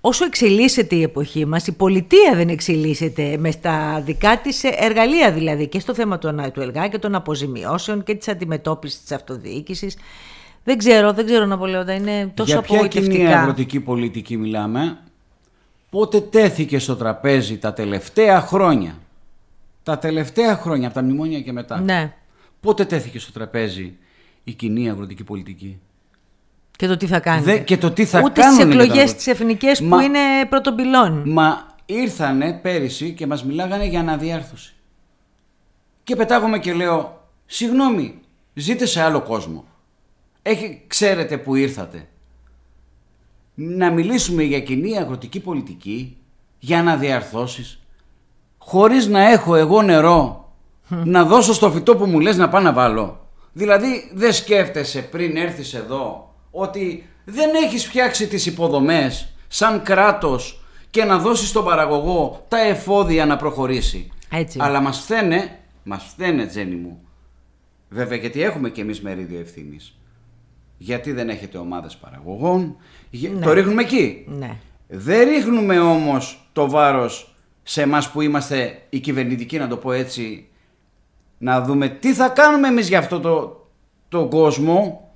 όσο 0.00 0.24
εξελίσσεται 0.24 0.94
η 0.94 1.02
εποχή 1.02 1.46
μας, 1.46 1.66
η 1.66 1.72
πολιτεία 1.72 2.32
δεν 2.34 2.48
εξελίσσεται 2.48 3.36
μες 3.38 3.54
στα 3.54 4.02
δικά 4.04 4.38
της 4.38 4.64
εργαλεία 4.64 5.32
δηλαδή 5.32 5.68
και 5.68 5.80
στο 5.80 5.94
θέμα 5.94 6.18
του, 6.18 6.34
του 6.52 6.60
ΕΛΓΑ 6.60 6.88
και 6.88 6.98
των 6.98 7.14
αποζημιώσεων 7.14 8.02
και 8.02 8.14
της 8.14 8.28
αντιμετώπισης 8.28 9.00
της 9.00 9.12
αυτοδιοίκησης. 9.12 9.96
Δεν 10.64 10.78
ξέρω, 10.78 11.12
δεν 11.12 11.26
ξέρω 11.26 11.46
να 11.46 11.58
πω 11.58 11.66
λέω, 11.66 11.80
είναι 11.90 12.32
τόσο 12.34 12.52
Για 12.52 12.60
ποια 12.62 12.86
κοινή 12.86 13.06
απογοητευτικά. 13.06 13.40
αγροτική 13.40 13.80
πολιτική 13.80 14.36
μιλάμε, 14.36 14.98
πότε 15.90 16.20
τέθηκε 16.20 16.78
στο 16.78 16.96
τραπέζι 16.96 17.58
τα 17.58 17.72
τελευταία 17.72 18.40
χρόνια, 18.40 18.94
τα 19.82 19.98
τελευταία 19.98 20.56
χρόνια, 20.56 20.86
από 20.86 20.94
τα 20.96 21.02
μνημόνια 21.02 21.40
και 21.40 21.52
μετά, 21.52 21.80
Ναι. 21.80 22.14
πότε 22.60 22.84
τέθηκε 22.84 23.18
στο 23.18 23.32
τραπέζι 23.32 23.96
η 24.44 24.52
κοινή 24.52 24.90
αγροτική 24.90 25.24
πολιτική; 25.24 25.80
Και 26.76 26.86
το 26.86 26.96
τι 26.96 27.06
θα 27.06 27.20
κάνει. 27.20 27.42
Δε- 27.42 27.58
και 27.58 27.76
το 27.76 27.90
τι 27.90 28.04
θα 28.04 28.20
Ούτε 28.24 28.40
κάνουνε 28.40 28.62
στις 28.62 28.66
για 28.74 28.76
τα 28.76 28.82
εκλογές 28.82 29.02
αγρότες. 29.10 29.14
τις 29.24 29.26
εθνικές 29.26 29.78
που 29.78 29.84
Μα- 29.86 30.02
είναι 30.02 30.18
πρώτον 30.48 30.74
πυλών. 30.74 31.22
Μα 31.26 31.76
ήρθανε 31.86 32.52
πέρυσι 32.52 33.12
και 33.12 33.26
μας 33.26 33.44
μιλάγανε 33.44 33.86
για 33.86 34.00
αναδιάρθρωση. 34.00 34.74
Και 36.04 36.16
πετάγομαι 36.16 36.58
και 36.58 36.72
λέω, 36.72 37.28
συγγνώμη, 37.46 38.20
ζείτε 38.54 38.86
σε 38.86 39.00
άλλο 39.02 39.20
κόσμο. 39.22 39.64
Έχει, 40.42 40.82
ξέρετε 40.86 41.38
που 41.38 41.54
ήρθατε. 41.54 42.08
Να 43.54 43.90
μιλήσουμε 43.90 44.42
για 44.42 44.60
κοινή 44.60 44.98
αγροτική 44.98 45.40
πολιτική, 45.40 46.16
για 46.58 46.78
αναδιαρθώσεις, 46.78 47.79
χωρίς 48.64 49.06
να 49.06 49.30
έχω 49.30 49.54
εγώ 49.54 49.82
νερό, 49.82 50.52
να 50.88 51.24
δώσω 51.24 51.52
στο 51.54 51.70
φυτό 51.70 51.96
που 51.96 52.06
μου 52.06 52.20
λες 52.20 52.36
να 52.36 52.48
πάω 52.48 52.60
να 52.60 52.72
βάλω. 52.72 53.26
Δηλαδή 53.52 54.10
δεν 54.14 54.32
σκέφτεσαι 54.32 55.02
πριν 55.02 55.36
έρθεις 55.36 55.74
εδώ 55.74 56.34
ότι 56.50 57.08
δεν 57.24 57.50
έχεις 57.64 57.86
φτιάξει 57.86 58.26
τις 58.28 58.46
υποδομές 58.46 59.32
σαν 59.48 59.82
κράτος 59.82 60.64
και 60.90 61.04
να 61.04 61.18
δώσεις 61.18 61.48
στον 61.48 61.64
παραγωγό 61.64 62.44
τα 62.48 62.58
εφόδια 62.60 63.26
να 63.26 63.36
προχωρήσει. 63.36 64.10
Έτσι. 64.30 64.58
Αλλά 64.62 64.80
μας 64.80 64.98
φταίνε, 64.98 65.58
μας 65.82 66.04
φταίνε 66.12 66.46
Τζένι 66.46 66.74
μου, 66.74 67.00
βέβαια 67.88 68.18
γιατί 68.18 68.42
έχουμε 68.42 68.70
και 68.70 68.80
εμείς 68.80 69.00
μερίδιο 69.02 69.40
ευθύνης. 69.40 69.94
Γιατί 70.78 71.12
δεν 71.12 71.28
έχετε 71.28 71.58
ομάδες 71.58 71.96
παραγωγών, 71.96 72.76
γε- 73.10 73.42
το 73.44 73.52
ρίχνουμε 73.52 73.82
εκεί. 73.82 74.24
Ναι. 74.28 74.56
Δεν 74.88 75.28
ρίχνουμε 75.28 75.78
όμως 75.80 76.48
το 76.52 76.70
βάρος 76.70 77.29
σε 77.70 77.82
εμάς 77.82 78.10
που 78.10 78.20
είμαστε 78.20 78.82
οι 78.88 78.98
κυβερνητικοί, 78.98 79.58
να 79.58 79.68
το 79.68 79.76
πω 79.76 79.92
έτσι, 79.92 80.48
να 81.38 81.60
δούμε 81.60 81.88
τι 81.88 82.14
θα 82.14 82.28
κάνουμε 82.28 82.68
εμείς 82.68 82.88
για 82.88 82.98
αυτό 82.98 83.20
το, 83.20 83.66
το 84.08 84.26
κόσμο, 84.26 85.10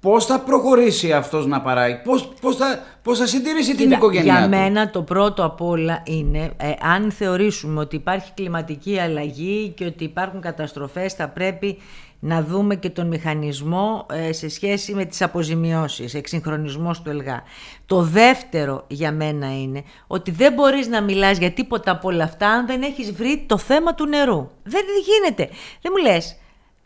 πώς 0.00 0.26
θα 0.26 0.40
προχωρήσει 0.40 1.12
αυτός 1.12 1.46
να 1.46 1.60
παράγει, 1.60 2.00
πώς, 2.04 2.32
πώς, 2.40 2.56
θα, 2.56 2.78
πώς 3.02 3.18
θα 3.18 3.26
συντηρήσει 3.26 3.70
την 3.70 3.84
Κοίτα, 3.84 3.96
οικογένειά 3.96 4.32
Για 4.32 4.42
του. 4.42 4.48
μένα 4.48 4.90
το 4.90 5.02
πρώτο 5.02 5.44
απ' 5.44 5.60
όλα 5.60 6.02
είναι 6.04 6.50
ε, 6.56 6.72
αν 6.80 7.10
θεωρήσουμε 7.10 7.80
ότι 7.80 7.96
υπάρχει 7.96 8.32
κλιματική 8.34 8.98
αλλαγή 8.98 9.72
και 9.76 9.84
ότι 9.84 10.04
υπάρχουν 10.04 10.40
καταστροφές 10.40 11.12
θα 11.12 11.28
πρέπει 11.28 11.78
να 12.26 12.42
δούμε 12.42 12.74
και 12.74 12.90
τον 12.90 13.06
μηχανισμό 13.06 14.06
ε, 14.12 14.32
σε 14.32 14.48
σχέση 14.48 14.94
με 14.94 15.04
τις 15.04 15.22
αποζημιώσεις, 15.22 16.14
εξυγχρονισμός 16.14 17.02
του 17.02 17.10
ΕΛΓΑ. 17.10 17.42
Το 17.86 18.02
δεύτερο 18.02 18.84
για 18.88 19.12
μένα 19.12 19.60
είναι 19.60 19.82
ότι 20.06 20.30
δεν 20.30 20.52
μπορείς 20.52 20.88
να 20.88 21.02
μιλάς 21.02 21.38
για 21.38 21.50
τίποτα 21.50 21.90
από 21.90 22.08
όλα 22.08 22.24
αυτά 22.24 22.48
αν 22.48 22.66
δεν 22.66 22.82
έχεις 22.82 23.12
βρει 23.12 23.44
το 23.46 23.58
θέμα 23.58 23.94
του 23.94 24.06
νερού. 24.06 24.50
Δεν 24.62 24.82
γίνεται. 25.04 25.48
Δεν 25.82 25.92
μου 25.96 26.10
λες, 26.10 26.36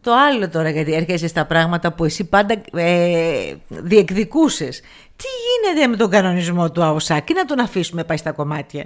το 0.00 0.12
άλλο 0.14 0.48
τώρα, 0.48 0.70
γιατί 0.70 0.94
έρχεσαι 0.94 1.28
στα 1.28 1.46
πράγματα 1.46 1.92
που 1.92 2.04
εσύ 2.04 2.24
πάντα 2.24 2.62
ε, 2.72 3.54
διεκδικούσες. 3.68 4.80
Τι 5.16 5.26
γίνεται 5.72 5.86
με 5.86 5.96
τον 5.96 6.10
κανονισμό 6.10 6.70
του 6.70 6.82
ΑΟΣΑΚ, 6.82 7.30
ή 7.30 7.32
να 7.32 7.44
τον 7.44 7.60
αφήσουμε 7.60 8.04
πάει 8.04 8.16
στα 8.16 8.32
κομμάτια. 8.32 8.84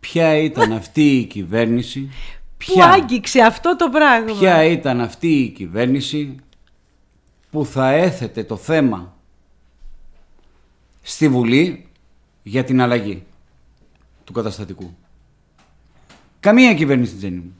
Ποια 0.00 0.36
ήταν 0.36 0.72
αυτή 0.72 1.16
η 1.16 1.24
κυβέρνηση, 1.24 2.10
Που 2.66 2.72
ποια, 2.72 2.86
άγγιξε 2.86 3.40
αυτό 3.40 3.76
το 3.76 3.88
πράγμα. 3.88 4.38
ποια 4.38 4.64
ήταν 4.64 5.00
αυτή 5.00 5.28
η 5.28 5.48
κυβέρνηση 5.48 6.36
που 7.50 7.64
θα 7.64 7.90
έθετε 7.90 8.44
το 8.44 8.56
θέμα 8.56 9.16
στη 11.02 11.28
Βουλή 11.28 11.86
για 12.42 12.64
την 12.64 12.80
αλλαγή 12.80 13.22
του 14.24 14.32
καταστατικού; 14.32 14.96
Καμία 16.40 16.74
κυβέρνηση, 16.74 17.14
Τζένι 17.14 17.36
μου. 17.36 17.54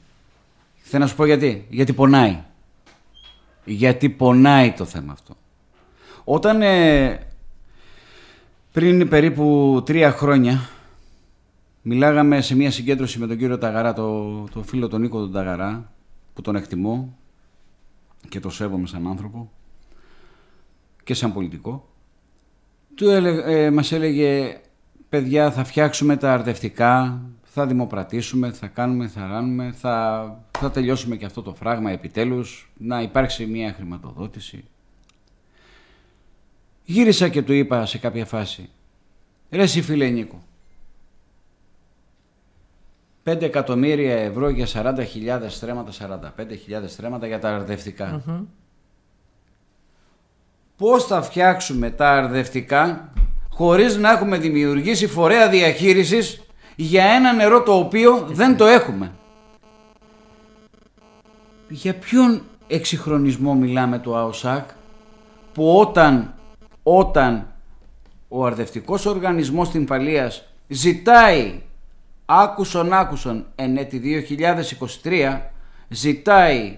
Θέλω 0.81 1.03
να 1.03 1.09
σου 1.09 1.15
πω 1.15 1.25
γιατί. 1.25 1.65
Γιατί 1.69 1.93
πονάει. 1.93 2.43
Γιατί 3.65 4.09
πονάει 4.09 4.71
το 4.71 4.85
θέμα 4.85 5.13
αυτό. 5.13 5.35
Όταν 6.23 6.61
ε, 6.61 7.19
πριν 8.71 9.09
περίπου 9.09 9.81
τρία 9.85 10.11
χρόνια 10.11 10.69
μιλάγαμε 11.81 12.41
σε 12.41 12.55
μια 12.55 12.71
συγκέντρωση 12.71 13.19
με 13.19 13.27
τον 13.27 13.37
κύριο 13.37 13.57
Ταγαρά, 13.57 13.93
το, 13.93 14.43
το 14.43 14.63
φίλο 14.63 14.87
τον 14.87 15.01
Νίκο 15.01 15.19
τον 15.19 15.31
Ταγαρά, 15.31 15.91
που 16.33 16.41
τον 16.41 16.55
εκτιμώ 16.55 17.17
και 18.29 18.39
το 18.39 18.49
σέβομαι 18.49 18.87
σαν 18.87 19.07
άνθρωπο 19.07 19.51
και 21.03 21.13
σαν 21.13 21.33
πολιτικό, 21.33 21.89
του 22.95 23.09
έλεγε, 23.09 23.41
ε, 23.45 23.71
μας 23.71 23.91
έλεγε 23.91 24.59
παιδιά 25.09 25.51
θα 25.51 25.63
φτιάξουμε 25.63 26.17
τα 26.17 26.33
αρτευτικά, 26.33 27.21
θα 27.41 27.65
δημοπρατήσουμε, 27.65 28.51
θα 28.51 28.67
κάνουμε, 28.67 29.07
θα 29.07 29.27
ράνουμε, 29.27 29.71
θα, 29.71 30.45
θα 30.59 30.71
τελειώσουμε 30.71 31.15
και 31.15 31.25
αυτό 31.25 31.41
το 31.41 31.53
φράγμα 31.53 31.91
επιτέλους, 31.91 32.71
να 32.77 33.01
υπάρξει 33.01 33.45
μια 33.45 33.73
χρηματοδότηση. 33.73 34.63
Γύρισα 36.83 37.29
και 37.29 37.41
του 37.41 37.53
είπα 37.53 37.85
σε 37.85 37.97
κάποια 37.97 38.25
φάση, 38.25 38.69
ρε 39.49 39.61
εσύ 39.61 39.81
φίλε 39.81 40.09
Νίκο, 40.09 40.43
5 43.23 43.41
εκατομμύρια 43.41 44.15
ευρώ 44.15 44.49
για 44.49 44.67
40.000 44.73 45.45
στρέμματα, 45.47 45.91
45.000 46.37 46.83
στρέμματα 46.85 47.27
για 47.27 47.39
τα 47.39 47.55
αρδευτικά. 47.55 48.23
Πώς 50.77 51.05
θα 51.05 51.21
φτιάξουμε 51.21 51.89
τα 51.89 52.11
αρδευτικά 52.11 53.13
χωρίς 53.49 53.97
να 53.97 54.11
έχουμε 54.11 54.37
δημιουργήσει 54.37 55.07
φορέα 55.07 55.49
διαχείρισης 55.49 56.41
για 56.75 57.03
ένα 57.03 57.33
νερό 57.33 57.63
το 57.63 57.73
οποίο 57.73 58.25
δεν 58.29 58.57
το 58.57 58.65
έχουμε; 58.65 59.11
Για 61.67 61.95
ποιον 61.95 62.41
εξυγχρονισμό 62.67 63.53
μιλάμε 63.53 63.99
το 63.99 64.17
ΑΟΣΑΚ 64.17 64.69
που 65.53 65.77
όταν, 65.77 66.33
όταν 66.83 67.47
ο 68.27 68.45
αρδευτικός 68.45 69.05
οργανισμός 69.05 69.67
στην 69.67 69.85
Παλίας 69.85 70.43
ζητάει 70.67 71.61
άκουσον 72.39 72.93
άκουσον 72.93 73.45
εν 73.55 73.77
έτη 73.77 74.25
2023 75.03 75.39
ζητάει 75.89 76.77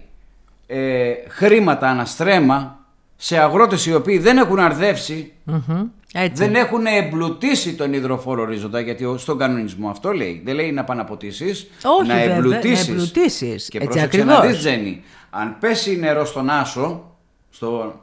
ε, 0.68 1.12
χρήματα 1.28 1.88
αναστρέμα 1.89 2.80
σε 3.16 3.38
αγρότες 3.38 3.86
οι 3.86 3.94
οποίοι 3.94 4.18
δεν 4.18 4.38
έχουν 4.38 4.60
αρδεύσει 4.60 5.32
Μμμ, 5.44 5.86
Έτσι. 6.13 6.44
δεν 6.44 6.56
έχουν 6.56 6.86
εμπλουτίσει 6.86 7.76
τον 7.76 7.94
υδροφόρο 7.94 8.42
ορίζοντα, 8.42 8.80
γιατί 8.80 9.06
ο- 9.06 9.18
στον 9.18 9.38
κανονισμό 9.38 9.89
αυτό 9.89 10.12
λέει. 10.12 10.42
Δεν 10.46 10.56
λέει 10.56 10.72
να 10.72 10.84
παναποτίσεις, 10.84 11.68
Όχι, 12.00 12.08
να 12.08 12.16
βέβαια, 12.16 12.36
εμπλουτίσεις. 12.36 12.88
να 12.88 12.94
εμπλουτίσεις. 12.94 13.68
Και 13.70 13.78
Έτσι 13.78 13.89
πρόσεξε 13.89 14.24
να 14.24 14.34
ακριβώς. 14.34 14.52
δεις, 14.52 14.60
Τζένι, 14.66 15.02
αν 15.30 15.58
πέσει 15.60 15.98
νερό 15.98 16.26
στον 16.26 16.50
άσο, 16.50 17.04
στο, 17.50 17.94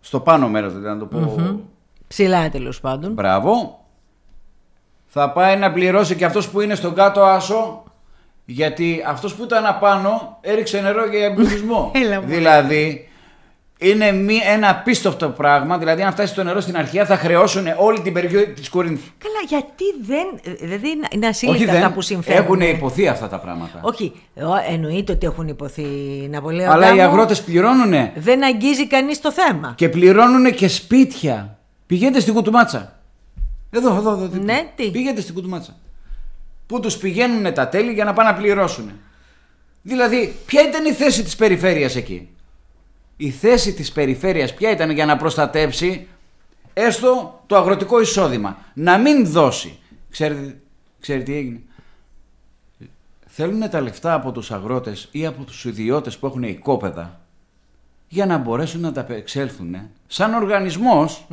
στο 0.00 0.20
πάνω 0.20 0.48
μέρος, 0.48 0.72
δηλαδή 0.72 0.88
να 0.88 0.98
το 0.98 1.06
πω 1.06 1.60
Ψηλά 2.08 2.50
τέλος 2.50 2.80
πάντων. 2.80 3.12
μπράβο, 3.12 3.79
θα 5.12 5.30
πάει 5.32 5.56
να 5.56 5.72
πληρώσει 5.72 6.14
και 6.14 6.24
αυτός 6.24 6.48
που 6.48 6.60
είναι 6.60 6.74
στον 6.74 6.94
κάτω 6.94 7.22
άσο, 7.22 7.82
γιατί 8.44 9.02
αυτός 9.06 9.34
που 9.34 9.42
ήταν 9.42 9.66
απάνω 9.66 10.38
έριξε 10.40 10.80
νερό 10.80 11.06
για 11.06 11.24
εμπλουτισμό. 11.24 11.90
Έλα, 11.94 12.14
μωρέ. 12.20 12.26
δηλαδή, 12.34 13.04
Είναι 13.78 14.12
μη, 14.12 14.34
ένα 14.54 14.70
απίστευτο 14.70 15.28
πράγμα. 15.28 15.78
Δηλαδή, 15.78 16.02
αν 16.02 16.12
φτάσει 16.12 16.32
στο 16.32 16.42
νερό 16.42 16.60
στην 16.60 16.76
αρχαία, 16.76 17.04
θα 17.06 17.16
χρεώσουν 17.16 17.66
όλη 17.76 18.00
την 18.00 18.12
περιοχή 18.12 18.46
της 18.52 18.68
Κορίνθου. 18.68 19.10
Καλά, 19.18 19.38
γιατί 19.48 19.84
δεν. 20.06 20.56
Δηλαδή 20.60 20.88
είναι- 20.88 21.06
είναι 21.10 21.26
Όχι, 21.28 21.46
ασύλληπτα 21.46 21.72
αυτά 21.72 21.84
δεν. 21.86 21.94
που 21.94 22.00
συμφέρουν. 22.00 22.44
Έχουν 22.44 22.60
υποθεί 22.60 23.08
αυτά 23.08 23.28
τα 23.28 23.38
πράγματα. 23.38 23.80
Όχι, 23.82 24.12
ο- 24.34 24.72
εννοείται 24.72 25.12
ότι 25.12 25.26
έχουν 25.26 25.48
υποθεί 25.48 25.82
Ναπολέοντα 26.30 26.72
Αλλά 26.72 26.90
οι 26.92 26.94
μου. 26.94 27.02
αγρότες 27.02 27.42
πληρώνουν 27.42 27.92
Δεν 28.14 28.44
αγγίζει 28.44 28.86
κανείς 28.86 29.20
το 29.20 29.32
θέμα. 29.32 29.72
και 29.76 29.88
πληρώνουν 29.88 30.54
και 30.54 30.68
σπίτια. 30.68 31.58
Πηγαίνετε 31.86 32.20
στην 32.20 32.34
Κουτουμάτσα. 32.34 32.99
Εδώ, 33.70 33.96
εδώ, 33.96 34.10
εδώ. 34.10 34.26
δίπλα. 34.26 34.54
Ναι, 34.54 34.72
τι; 34.76 34.90
Πήγαινε 34.90 35.20
στην 35.20 35.34
Κουτουμάτσα. 35.34 35.76
Που 36.66 36.80
τους 36.80 36.96
πηγαίνουν 36.96 37.54
τα 37.54 37.68
τέλη 37.68 37.92
για 37.92 38.04
να 38.04 38.12
πάνε 38.12 38.30
να 38.30 38.36
πληρώσουν. 38.36 38.90
Δηλαδή, 39.82 40.36
ποια 40.46 40.62
ήταν 40.68 40.84
η 40.84 40.92
θέση 40.92 41.22
της 41.22 41.36
περιφέρειας 41.36 41.96
εκεί; 41.96 42.28
Η 43.16 43.30
θέση 43.30 43.72
της 43.72 43.92
περιφέρειας 43.92 44.54
ποια 44.54 44.70
ήταν 44.70 44.90
για 44.90 45.06
να 45.06 45.16
προστατεύσει 45.16 46.08
έστω 46.72 47.42
το 47.46 47.56
αγροτικό 47.56 48.00
εισόδημα; 48.00 48.58
Να 48.74 48.98
μην 48.98 49.26
δώσει. 49.26 49.78
Ξέρετε, 50.10 50.60
ξέρετε 51.00 51.24
τι 51.24 51.36
έγινε; 51.36 51.60
Θέλουν 53.26 53.70
τα 53.70 53.80
λεφτά 53.80 54.14
από 54.14 54.32
τους 54.32 54.50
αγρότες 54.50 55.08
ή 55.10 55.26
από 55.26 55.44
τους 55.44 55.64
ιδιώτες 55.64 56.18
που 56.18 56.26
έχουν 56.26 56.42
οικόπεδα 56.42 57.20
για 58.08 58.26
να 58.26 58.38
μπορέσουν 58.38 58.80
να 58.80 58.92
τα 58.92 59.06
εξέλθουν 59.08 59.76
σαν 60.06 60.34
οργανισμός 60.34 61.26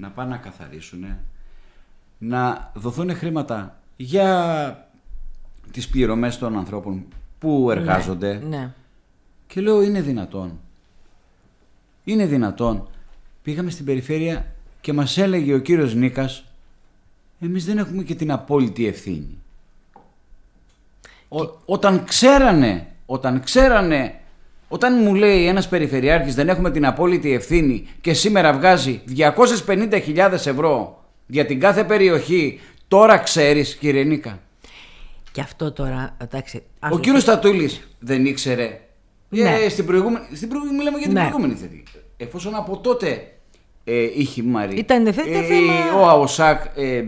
να 0.00 0.08
πάνε 0.10 0.30
να 0.30 0.36
καθαρίσουν 0.36 1.04
να 2.18 2.70
δοθούν 2.74 3.14
χρήματα 3.16 3.78
για 3.96 4.88
τις 5.70 5.88
πληρωμές 5.88 6.38
των 6.38 6.56
ανθρώπων 6.58 7.04
που 7.38 7.70
εργάζονται 7.70 8.42
Ναι. 8.48 8.72
και 9.46 9.60
λέω 9.60 9.82
είναι 9.82 10.00
δυνατόν. 10.00 10.58
Είναι 12.04 12.26
δυνατόν. 12.26 12.88
Πήγαμε 13.42 13.70
στην 13.70 13.84
περιφέρεια 13.84 14.46
και 14.80 14.92
μας 14.92 15.18
έλεγε 15.18 15.54
ο 15.54 15.58
κύριος 15.58 15.94
Νίκας 15.94 16.44
εμείς 17.40 17.64
δεν 17.64 17.78
έχουμε 17.78 18.02
και 18.02 18.14
την 18.14 18.30
απόλυτη 18.32 18.86
ευθύνη. 18.86 19.38
Ο- 21.28 21.58
όταν 21.64 22.04
ξέρανε, 22.04 22.86
όταν 23.06 23.42
ξέρανε, 23.42 24.19
όταν 24.72 25.02
μου 25.02 25.14
λέει 25.14 25.46
ένας 25.46 25.68
περιφερειάρχης 25.68 26.34
δεν 26.34 26.48
έχουμε 26.48 26.70
την 26.70 26.86
απόλυτη 26.86 27.32
ευθύνη 27.32 27.86
και 28.00 28.12
σήμερα 28.12 28.52
βγάζει 28.52 29.00
250.000 29.66 30.32
ευρώ 30.32 31.04
για 31.26 31.46
την 31.46 31.60
κάθε 31.60 31.84
περιοχή, 31.84 32.60
τώρα 32.88 33.18
ξέρεις 33.18 33.74
κύριε 33.76 34.02
Νίκα. 34.04 34.38
Και 35.32 35.40
αυτό 35.40 35.72
τώρα, 35.72 36.16
εντάξει. 36.22 36.56
Ο 36.56 36.62
άστο, 36.78 36.98
κύριος 36.98 37.22
Στατούλης 37.22 37.88
δεν 37.98 38.26
ήξερε. 38.26 38.80
Ναι. 39.28 39.54
Ε, 39.64 39.68
στην 39.68 39.86
προηγούμενη, 39.86 40.24
στην 40.32 40.48
προηγούμενη, 40.48 40.78
μιλάμε 40.78 40.98
για 40.98 41.06
την 41.06 41.16
Ναι. 41.16 41.20
προηγούμενη 41.20 41.54
θετική. 41.54 41.90
Εφόσον 42.16 42.54
από 42.54 42.78
τότε 42.78 43.32
ε, 43.84 44.02
είχε 44.14 44.42
μάρει. 44.42 44.76
Ήταν 44.78 45.04
δε- 45.04 45.10
δε- 45.12 45.22
θέμα- 45.42 46.00
Ο 46.00 46.08
ΑΟΣΑΚ 46.08 46.64
ε, 46.76 47.04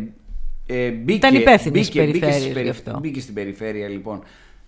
ε, 0.67 0.91
μπήκε, 0.91 1.17
Ήταν 1.17 1.35
υπεύθυνη 1.35 1.71
μπήκε, 1.71 1.85
στις 1.85 1.97
περιφέρειες 1.97 2.39
μπήκε, 2.39 2.51
στις 2.51 2.63
γι' 2.63 2.69
αυτό. 2.69 2.99
μπήκε 3.01 3.21
στην 3.21 3.35
περιφέρεια 3.35 3.89
λοιπόν. 3.89 4.23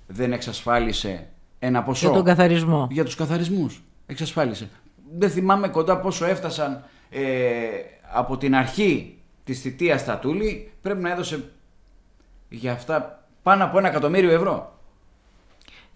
Δεν 0.07 0.33
εξασφάλισε 0.33 1.26
ένα 1.64 1.83
ποσό. 1.83 2.07
Για 2.07 2.16
τον 2.16 2.24
καθαρισμό. 2.24 2.88
Για 2.90 3.05
τους 3.05 3.14
καθαρισμούς. 3.14 3.83
Εξασφάλισε. 4.07 4.68
Δεν 5.18 5.31
θυμάμαι 5.31 5.68
κοντά 5.68 5.98
πόσο 5.98 6.24
έφτασαν 6.24 6.85
ε, 7.11 7.22
από 8.12 8.37
την 8.37 8.55
αρχή 8.55 9.18
της 9.44 9.61
θητείας 9.61 10.00
Στατούλη. 10.00 10.72
Πρέπει 10.83 11.03
να 11.03 11.11
έδωσε 11.11 11.50
για 12.48 12.72
αυτά 12.72 13.27
πάνω 13.42 13.64
από 13.64 13.79
ένα 13.79 13.88
εκατομμύριο 13.88 14.31
ευρώ. 14.31 14.79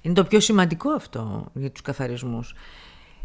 Είναι 0.00 0.14
το 0.14 0.24
πιο 0.24 0.40
σημαντικό 0.40 0.90
αυτό 0.90 1.46
για 1.52 1.70
τους 1.70 1.83
καθαρισμούς. 1.83 2.54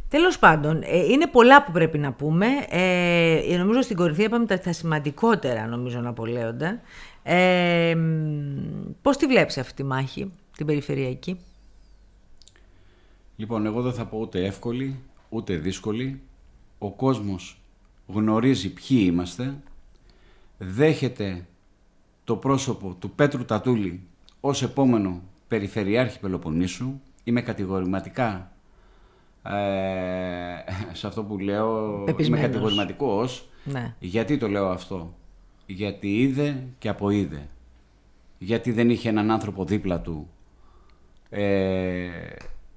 Τέλος 0.09 0.39
πάντων, 0.39 0.81
ε, 0.81 0.97
είναι 0.97 1.27
πολλά 1.27 1.63
που 1.63 1.71
πρέπει 1.71 1.97
να 1.97 2.11
πούμε. 2.11 2.47
Ε, 2.69 3.57
νομίζω 3.57 3.81
στην 3.81 3.95
κορυφή 3.95 4.23
είπαμε 4.23 4.45
τα, 4.45 4.59
τα 4.59 4.73
σημαντικότερα, 4.73 5.67
νομίζω, 5.67 5.99
να 5.99 6.09
απολέοντα. 6.09 6.81
Ε, 7.23 7.95
μ, 7.95 8.91
πώς 9.01 9.17
τη 9.17 9.25
βλέπεις 9.25 9.57
αυτή 9.57 9.73
τη 9.73 9.83
μάχη, 9.83 10.31
την 10.57 10.65
περιφερειακή; 10.65 11.39
Λοιπόν, 13.35 13.65
εγώ 13.65 13.81
δεν 13.81 13.93
θα 13.93 14.05
πω 14.05 14.17
ούτε 14.19 14.45
εύκολη, 14.45 14.99
ούτε 15.29 15.55
δύσκολη. 15.55 16.21
Ο 16.77 16.91
κόσμος 16.91 17.61
γνωρίζει 18.07 18.73
ποιοι 18.73 19.03
είμαστε. 19.05 19.57
Δέχεται 20.57 21.45
το 22.23 22.35
πρόσωπο 22.35 22.95
του 22.99 23.09
Πέτρου 23.11 23.45
Τατούλη 23.45 24.01
ως 24.39 24.63
επόμενο 24.63 25.21
Περιφερειάρχη 25.47 26.19
Πελοποννήσου. 26.19 26.99
Είμαι 27.23 27.41
κατηγορηματικά 27.41 28.51
ε, 29.43 29.51
σε 30.93 31.07
αυτό 31.07 31.23
που 31.23 31.37
λέω. 31.39 31.93
Είμαι 31.95 32.03
Πεπισμένος. 32.05 32.45
κατηγορηματικός. 32.45 33.49
Ναι. 33.63 33.95
Γιατί 33.99 34.37
το 34.37 34.47
λέω 34.47 34.69
αυτό; 34.69 35.13
Γιατί 35.65 36.19
είδε 36.21 36.67
και 36.77 36.89
αποείδε. 36.89 37.47
Γιατί 38.37 38.71
δεν 38.71 38.89
είχε 38.89 39.09
έναν 39.09 39.31
άνθρωπο 39.31 39.65
δίπλα 39.65 40.01
του 40.01 40.29
ε, 41.29 42.09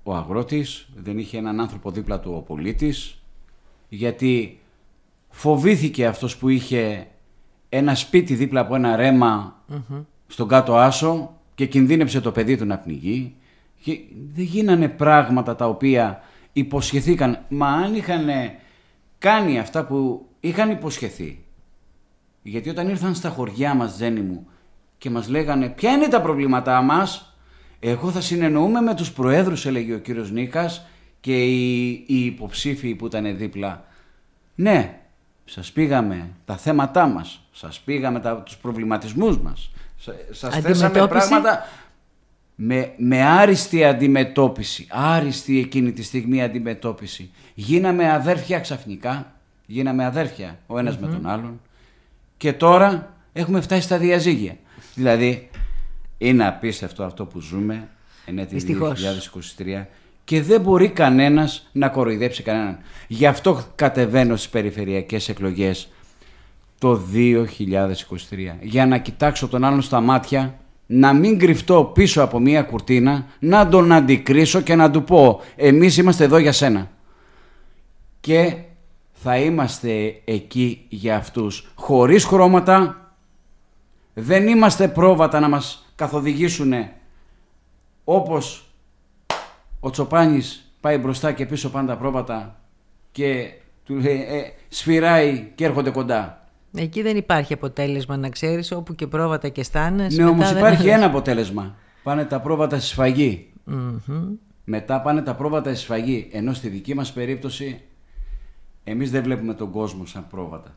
ο 0.09 0.15
αγρότης, 0.15 0.89
δεν 0.97 1.19
είχε 1.19 1.39
έναν 1.39 1.61
άνθρωπο 1.61 1.91
δίπλα 1.91 2.21
του 2.21 2.33
ο 2.37 2.41
πολίτης, 2.41 3.23
γιατί 3.89 4.61
φοβήθηκε 5.29 6.07
αυτός 6.07 6.37
που 6.37 6.49
είχε 6.49 7.07
ένα 7.69 7.95
σπίτι 7.95 8.35
δίπλα 8.35 8.61
από 8.61 8.75
ένα 8.75 8.97
ρέμα 8.97 9.63
στον 10.27 10.49
κάτω 10.49 10.77
άσο 10.77 11.37
και 11.55 11.67
κινδύνεψε 11.67 12.21
το 12.21 12.33
παιδί 12.33 12.57
του 12.57 12.65
να 12.65 12.79
πνιγεί. 12.79 13.35
Και 13.83 14.01
δεν 14.35 14.45
γίνανε 14.45 14.89
πράγματα 14.89 15.57
τα 15.57 15.69
οποία 15.69 16.21
υποσχεθήκαν. 16.53 17.39
Μα 17.49 17.69
αν 17.69 17.95
είχαν 17.95 18.27
κάνει 19.19 19.59
αυτά 19.59 19.85
που 19.85 20.27
είχαν 20.41 20.71
υποσχεθεί, 20.71 21.45
γιατί 22.43 22.69
όταν 22.69 22.89
ήρθαν 22.89 23.15
στα 23.15 23.29
χωριά 23.29 23.75
μας, 23.75 23.97
Ζένη 23.97 24.21
μου, 24.21 24.47
και 24.99 25.11
μας 25.11 25.29
λέγανε 25.29 25.69
ποια 25.69 25.91
είναι 25.91 26.09
τα 26.09 26.21
προβλήματά 26.21 26.83
μας, 26.83 27.36
εγώ 27.91 28.11
θα 28.11 28.21
συνεννοούμε 28.21 28.81
με 28.81 28.95
τους 28.95 29.13
προέδρους, 29.13 29.67
έλεγε 29.67 29.95
ο 29.95 29.99
κύριος 29.99 30.31
Νίκας, 30.31 30.87
και 31.21 31.45
οι, 31.45 31.91
οι 32.07 32.25
υποψήφοι 32.25 32.95
που 32.95 33.07
ήταν 33.07 33.37
δίπλα. 33.37 33.85
Ναι, 34.55 34.99
σας 35.45 35.73
πήγαμε 35.73 36.29
τα 36.45 36.57
θέματά 36.57 37.07
μας, 37.07 37.49
σας 37.53 37.81
πήγαμε 37.81 38.21
τα, 38.21 38.37
τους 38.37 38.57
προβληματισμούς 38.57 39.39
μας, 39.39 39.71
σα- 39.97 40.35
σας 40.35 40.55
θέσαμε 40.55 40.87
Αντιμετώπιση; 40.87 41.29
πράγματα 41.29 41.67
με, 42.55 42.93
με 42.97 43.23
άριστη 43.23 43.85
αντιμετώπιση, 43.85 44.87
άριστη 44.91 45.59
εκείνη 45.59 45.93
τη 45.93 46.03
στιγμή 46.03 46.43
αντιμετώπιση. 46.43 47.31
Γίναμε 47.55 48.13
αδέρφια 48.13 48.61
ξαφνικά, 48.61 49.33
γίναμε 49.67 50.05
αδέρφια 50.05 50.59
ο 50.67 50.79
ενας 50.79 50.99
με 50.99 51.07
τον 51.07 51.27
άλλον 51.27 51.61
και 52.37 52.53
τώρα 52.53 53.15
έχουμε 53.33 53.61
φτάσει 53.61 53.83
στα 53.83 53.99
διαζύγια. 53.99 54.57
Δηλαδή, 54.95 55.49
είναι 56.19 56.47
απίστευτο 56.47 57.05
αυτό 57.05 57.25
που 57.25 57.41
ζούμε, 57.41 57.89
εν 58.25 58.39
έτη 58.39 58.55
Δυστυχώς. 58.55 59.03
2023 59.59 59.85
και 60.25 60.43
δεν 60.43 60.61
μπορεί 60.61 60.89
κανένας 60.89 61.69
να 61.73 61.89
κοροϊδέψει 61.89 62.43
κανέναν. 62.43 62.79
Γι' 63.09 63.27
αυτό 63.27 63.63
κατεβαίνω 63.75 64.37
στις 64.37 64.49
περιφερειακές 64.49 65.29
εκλογές 65.29 65.89
το 66.79 67.01
2023 67.13 68.57
για 68.61 68.87
να 68.87 68.99
κοιτάξω 68.99 69.49
τον 69.49 69.65
άλλον 69.65 69.83
στα 69.83 70.01
μάτια 70.01 70.59
να 70.87 71.13
μην 71.13 71.39
κρυφτώ 71.39 71.91
πίσω 71.95 72.23
από 72.23 72.39
μία 72.39 72.63
κουρτίνα 72.63 73.27
να 73.39 73.69
τον 73.69 73.93
αντικρίσω 73.93 74.61
και 74.61 74.75
να 74.75 74.91
του 74.91 75.05
πω 75.05 75.41
εμείς 75.57 75.97
είμαστε 75.97 76.25
εδώ 76.25 76.39
για 76.39 76.53
σένα 76.53 76.91
και 78.21 78.57
θα 79.13 79.37
είμαστε 79.37 80.21
εκεί 80.25 80.85
για 80.89 81.17
αυτούς 81.17 81.73
χωρίς 81.75 82.25
χρώματα 82.25 83.06
δεν 84.19 84.49
είμαστε 84.49 84.89
πρόβατα 84.89 85.41
να 85.41 85.49
μας 85.49 85.87
καθοδηγήσουν 85.95 86.73
όπως 88.05 88.71
ο 89.81 89.91
Τσοπάνης 89.91 90.73
πάει 90.81 90.99
μπροστά 90.99 91.33
και 91.33 91.47
πίσω 91.47 91.71
πάντα 91.71 91.97
πρόβατα 91.97 92.61
και 93.13 93.51
του 93.85 93.95
λέει 93.95 94.21
ε, 94.29 94.43
σφυράει 94.69 95.53
και 95.55 95.65
έρχονται 95.65 95.91
κοντά. 95.91 96.49
Εκεί 96.75 97.03
δεν 97.03 97.17
υπάρχει 97.17 97.53
αποτέλεσμα, 97.53 98.17
να 98.17 98.29
ξέρεις, 98.29 98.73
όπου 98.73 98.95
και 98.95 99.07
πρόβατα 99.07 99.49
και 99.49 99.63
στάνες. 99.63 100.17
Ναι, 100.17 100.23
μετά 100.25 100.35
όμως 100.35 100.49
δεν 100.49 100.59
υπάρχει 100.59 100.83
είναι- 100.83 100.93
ένα 100.97 101.07
αποτέλεσμα. 101.07 101.75
Πάνε 102.03 102.25
τα 102.25 102.41
πρόβατα 102.41 102.79
στη 102.79 102.87
σφαγή. 102.89 103.53
Μμμ. 103.65 103.99
Μετά 104.65 105.01
πάνε 105.01 105.23
τα 105.23 105.35
πρόβατα 105.35 105.71
στη 105.75 105.79
σφαγή. 105.83 106.29
Ενώ 106.33 106.53
στη 106.53 106.69
δική 106.69 106.95
μας 106.95 107.13
περίπτωση 107.13 107.81
εμείς 108.85 109.11
δεν 109.11 109.23
βλέπουμε 109.23 109.55
τον 109.55 109.71
κόσμο 109.71 110.07
σαν 110.07 110.27
πρόβατα. 110.31 110.75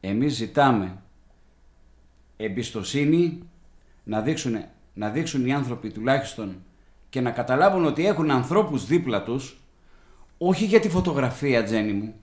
Εμείς 0.00 0.34
ζητάμε 0.34 0.96
εμπιστοσύνη 2.44 3.38
να 4.04 4.20
δείξουν, 4.20 4.64
να 4.94 5.08
δείξουν 5.10 5.46
οι 5.46 5.52
άνθρωποι 5.54 5.90
τουλάχιστον 5.90 6.56
και 7.08 7.20
να 7.20 7.30
καταλάβουν 7.30 7.84
ότι 7.84 8.06
έχουν 8.06 8.30
ανθρώπους 8.30 8.86
δίπλα 8.86 9.22
τους 9.22 9.56
όχι 10.38 10.64
για 10.64 10.80
τη 10.80 10.88
φωτογραφία 10.88 11.64
Τζένι 11.64 11.92
μου 11.92 12.14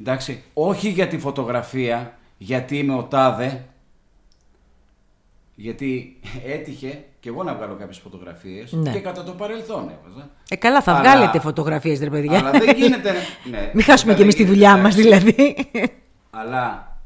εντάξει, 0.00 0.42
όχι 0.54 0.88
για 0.88 1.08
τη 1.08 1.18
φωτογραφία 1.18 2.18
γιατί 2.38 2.78
είμαι 2.78 2.94
ο 2.94 3.02
τάδε 3.04 3.64
Γιατί 5.54 6.20
έτυχε 6.46 7.04
και 7.20 7.28
εγώ 7.28 7.42
να 7.42 7.54
βγάλω 7.54 7.74
κάποιες 7.74 7.98
φωτογραφίες 7.98 8.72
Ναι. 8.72 8.92
και 8.92 8.98
κατά 8.98 9.24
το 9.24 9.32
παρελθόν 9.32 9.80
έβαζα. 10.00 10.30
Ε, 10.48 10.56
καλά, 10.56 10.82
θα 10.82 10.92
Αλλά- 10.92 11.00
βγάλετε 11.00 11.40
φωτογραφίες, 11.40 12.00
ρε 12.00 12.10
παιδιά. 12.10 12.38
Αλλά 12.38 12.50
δεν 12.50 12.76
γίνεται. 12.76 13.12
ναι, 13.50 13.70
Μην 13.74 13.84
χάσουμε 13.84 14.14
δεν 14.14 14.16
κι 14.16 14.22
εμείς 14.22 14.34
τη 14.34 14.42
γίνεται, 14.42 14.54
δουλειά 14.58 14.76
μας, 14.82 14.96
εντάξει. 14.98 15.18
δηλαδή. 15.32 15.56
Αλλά 16.30 16.96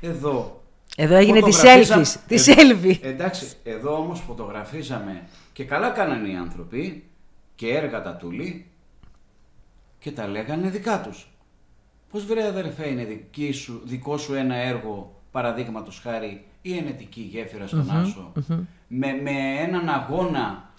εδώ. 0.00 0.62
Εδώ 0.96 1.14
έγινε 1.16 1.40
τη 1.42 1.50
φωτογραφίζα- 1.50 2.00
selfies. 2.00 2.20
Τη 2.26 2.34
Ε, 2.34 2.54
selfie. 2.54 2.98
Εντάξει, 3.02 3.46
εδώ 3.64 3.96
όμως 3.98 4.20
φωτογραφίζαμε 4.20 5.22
και 5.52 5.64
καλά 5.64 5.90
κάνανε 5.90 6.28
οι 6.28 6.34
άνθρωποι 6.36 7.04
και 7.54 7.68
έργα 7.74 8.02
τα 8.02 8.16
τούλη 8.16 8.66
και 9.98 10.10
τα 10.12 10.26
λέγανε 10.26 10.68
δικά 10.70 11.00
τους. 11.00 11.28
Πώς 12.10 12.24
βρε 12.26 12.46
αδερφέ 12.46 12.88
είναι 12.88 13.04
δική 13.04 13.52
σου, 13.52 13.80
δικό 13.84 14.16
σου 14.16 14.34
ένα 14.34 14.54
έργο 14.56 15.20
παραδείγματος 15.30 16.00
χάρη 16.02 16.44
η 16.62 16.76
ενετική 16.76 17.20
γέφυρα 17.20 17.66
στον 17.66 17.90
Άσο 17.90 18.32
με, 18.88 19.12
με 19.22 19.30
έναν 19.58 19.88
αγώνα 19.88 20.68
ε, 20.68 20.73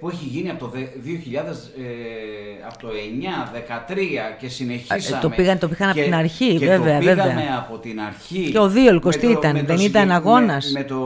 που 0.00 0.08
έχει 0.08 0.24
γίνει 0.24 0.50
από 0.50 0.58
το 0.58 0.66
δε- 0.66 0.86
2000, 1.02 1.70
ε, 1.78 2.66
από 2.68 2.78
το 2.78 2.88
9-13 2.88 4.36
και 4.38 4.48
συνεχίσαμε. 4.48 5.18
Ε, 5.18 5.20
το 5.20 5.28
πήγαν- 5.30 5.60
το 5.60 5.68
πήγαν 5.68 5.88
από 5.88 5.98
και- 5.98 6.04
την 6.04 6.14
αρχή, 6.14 6.56
και 6.58 6.66
βέβαια, 6.66 6.98
το 6.98 7.04
πήγαμε 7.06 7.22
βέβαια. 7.34 7.58
από 7.58 7.78
την 7.78 8.00
αρχή. 8.00 8.50
Και 8.50 8.58
ο 8.58 8.68
Δίολκος 8.68 9.14
Με 9.14 9.20
τι 9.20 9.26
το- 9.32 9.38
ήταν, 9.38 9.52
με 9.52 9.60
το 9.60 9.66
δεν 9.66 9.76
συγκε- 9.78 9.90
ήταν 9.94 10.10
αγώνας; 10.10 10.72
Με, 10.72 10.78
με 10.80 10.84
το 10.86 10.98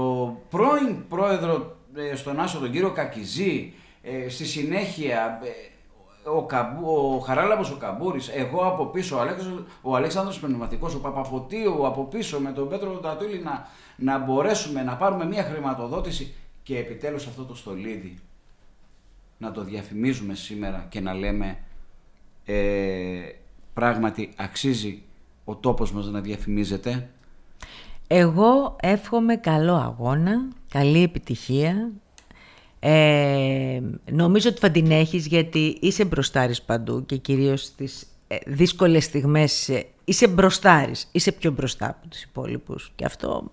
πρώην 0.51 1.09
πρόεδρο 1.09 1.77
ε, 2.13 2.17
στον 2.17 2.41
Άσο, 2.41 2.59
τον 2.59 2.71
κύριο 2.71 2.91
Κακιζή, 2.91 3.73
ε, 4.03 4.29
στη 4.29 4.45
συνέχεια 4.47 5.41
ε, 5.45 6.29
ο, 6.31 6.43
Καμπού, 6.47 6.91
ο 7.17 7.19
Χαράλαμπος 7.19 7.71
ο 7.71 7.77
Καμπούρης, 7.77 8.29
εγώ 8.35 8.61
από 8.67 8.85
πίσω, 8.87 9.17
ο, 9.17 9.21
Αλέξανδρος, 9.21 9.65
ο 9.83 9.97
Αλέξανδρος 9.97 10.39
Πνευματικός, 10.39 10.95
ο 10.95 10.99
Παπαφωτίου 11.01 11.87
από 11.87 12.05
πίσω 12.05 12.39
με 12.41 12.51
τον 12.53 12.69
Πέτρο 12.69 12.91
Τατούλη 12.91 13.41
να, 13.45 13.67
να 13.97 14.19
μπορέσουμε 14.19 14.83
να 14.83 14.95
πάρουμε 14.97 15.27
μια 15.27 15.43
χρηματοδότηση 15.43 16.35
και 16.63 16.79
επιτέλους 16.79 17.27
αυτό 17.27 17.43
το 17.43 17.55
στολίδι 17.55 18.19
να 19.39 19.53
το 19.53 19.65
διαφημίζουμε 19.65 20.35
σήμερα 20.35 20.87
και 20.89 21.01
να 21.01 21.15
λέμε 21.15 21.59
ε, 22.45 23.21
πράγματι 23.75 24.33
αξίζει 24.37 25.03
ο 25.45 25.57
τόπος 25.57 25.93
μας 25.93 26.07
να 26.07 26.21
διαφημίζεται. 26.21 27.09
Εγώ 28.07 28.77
εύχομαι 28.81 29.37
καλό 29.37 29.75
αγώνα, 29.75 30.49
καλή 30.69 31.03
επιτυχία. 31.03 31.91
Ε, 32.81 33.81
νομίζω 34.11 34.49
ότι 34.49 34.59
θα 34.59 34.71
την 34.71 34.91
έχεις 34.91 35.27
γιατί 35.27 35.79
είσαι 35.81 36.05
μπροστάρης 36.05 36.63
παντού 36.63 37.07
και 37.07 37.17
κυρίως 37.17 37.63
στις 37.63 38.07
ε, 38.29 38.37
δύσκολες 38.47 39.05
στιγμές 39.05 39.69
ε, 39.69 39.87
είσαι 40.05 40.29
μπροστάρης, 40.29 41.09
είσαι 41.13 41.33
πιο 41.33 41.51
μπροστά 41.51 41.89
από 41.89 42.09
τους 42.09 42.23
υπόλοιπους 42.23 42.93
και 42.95 43.05
αυτό 43.05 43.51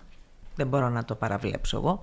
δεν 0.54 0.66
μπορώ 0.66 0.88
να 0.88 1.04
το 1.04 1.14
παραβλέψω 1.14 1.76
εγώ 1.76 2.00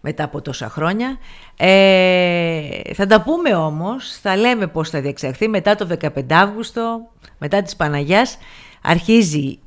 μετά 0.00 0.24
από 0.24 0.42
τόσα 0.42 0.68
χρόνια. 0.68 1.18
Ε, 1.56 2.94
θα 2.94 3.06
τα 3.06 3.22
πούμε 3.22 3.54
όμως, 3.54 4.18
θα 4.22 4.36
λέμε 4.36 4.66
πώς 4.66 4.90
θα 4.90 5.00
διεξαχθεί 5.00 5.48
μετά 5.48 5.74
το 5.74 5.86
15 6.00 6.34
Αύγουστο, 6.34 7.10
μετά 7.38 7.62
της 7.62 7.76
Παναγιάς. 7.76 8.38
Αρχίζει 8.82 9.58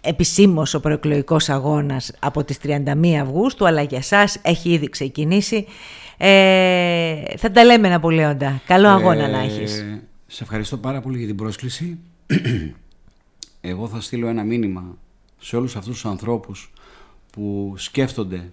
επισήμως 0.00 0.74
ο 0.74 0.80
προεκλογικός 0.80 1.48
αγώνας 1.48 2.12
από 2.18 2.44
τις 2.44 2.58
31 2.62 3.20
Αυγούστου, 3.20 3.66
αλλά 3.66 3.82
για 3.82 4.02
σας 4.02 4.38
έχει 4.42 4.70
ήδη 4.70 4.88
ξεκινήσει. 4.88 5.66
Ε, 6.16 7.36
θα 7.36 7.50
τα 7.50 7.64
λέμε 7.64 7.88
Ναπολέοντα. 7.88 8.60
Καλό 8.66 8.88
αγώνα 8.88 9.28
να 9.28 9.38
έχεις. 9.38 9.78
Ε, 9.78 10.02
Σε 10.26 10.42
ευχαριστώ 10.42 10.76
πάρα 10.76 11.00
πολύ 11.00 11.18
για 11.18 11.26
την 11.26 11.36
πρόσκληση. 11.36 11.98
Εγώ 13.60 13.88
θα 13.88 14.00
στείλω 14.00 14.26
ένα 14.26 14.44
μήνυμα 14.44 14.96
σε 15.38 15.56
όλους 15.56 15.76
αυτούς 15.76 15.94
τους 15.94 16.04
ανθρώπους 16.04 16.72
που 17.32 17.74
σκέφτονται 17.76 18.52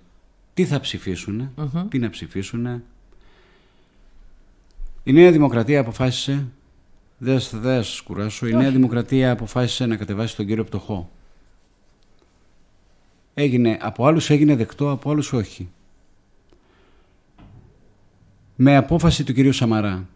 τι 0.54 0.66
θα 0.66 0.80
ψηφισουν 0.80 1.52
τι 1.90 2.00
να 2.00 2.10
ψηφίσουν. 2.10 2.84
Η 5.04 5.12
Νέα 5.14 5.32
Δημοκρατία 5.32 5.80
αποφάσισε, 5.80 6.48
δεν 7.18 7.40
θα 7.40 7.58
δεν 7.58 7.84
σας 7.84 8.02
κουράσω, 8.02 8.48
η 8.48 8.54
Νέα 8.54 8.72
Δημοκρατία 8.72 9.32
αποφάσισε 9.32 9.86
να 9.86 9.96
κατεβάσει 9.96 10.36
τον 10.36 10.46
κύριο 10.46 10.64
Πτωχό. 10.64 11.12
Έγινε, 13.34 13.78
από 13.82 14.06
άλλους 14.06 14.30
έγινε 14.30 14.56
δεκτό, 14.56 14.92
από 14.92 15.12
άλλους 15.12 15.34
όχι. 15.34 15.70
Με 18.56 18.76
απόφαση 18.76 19.24
του 19.24 19.34
κυρίου 19.34 19.54
Σαμαρά. 19.54 20.08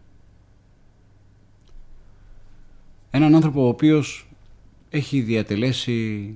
Έναν 3.10 3.34
άνθρωπο 3.34 3.64
ο 3.64 3.68
οποίος 3.68 4.28
έχει 4.90 5.20
διατελέσει... 5.20 6.34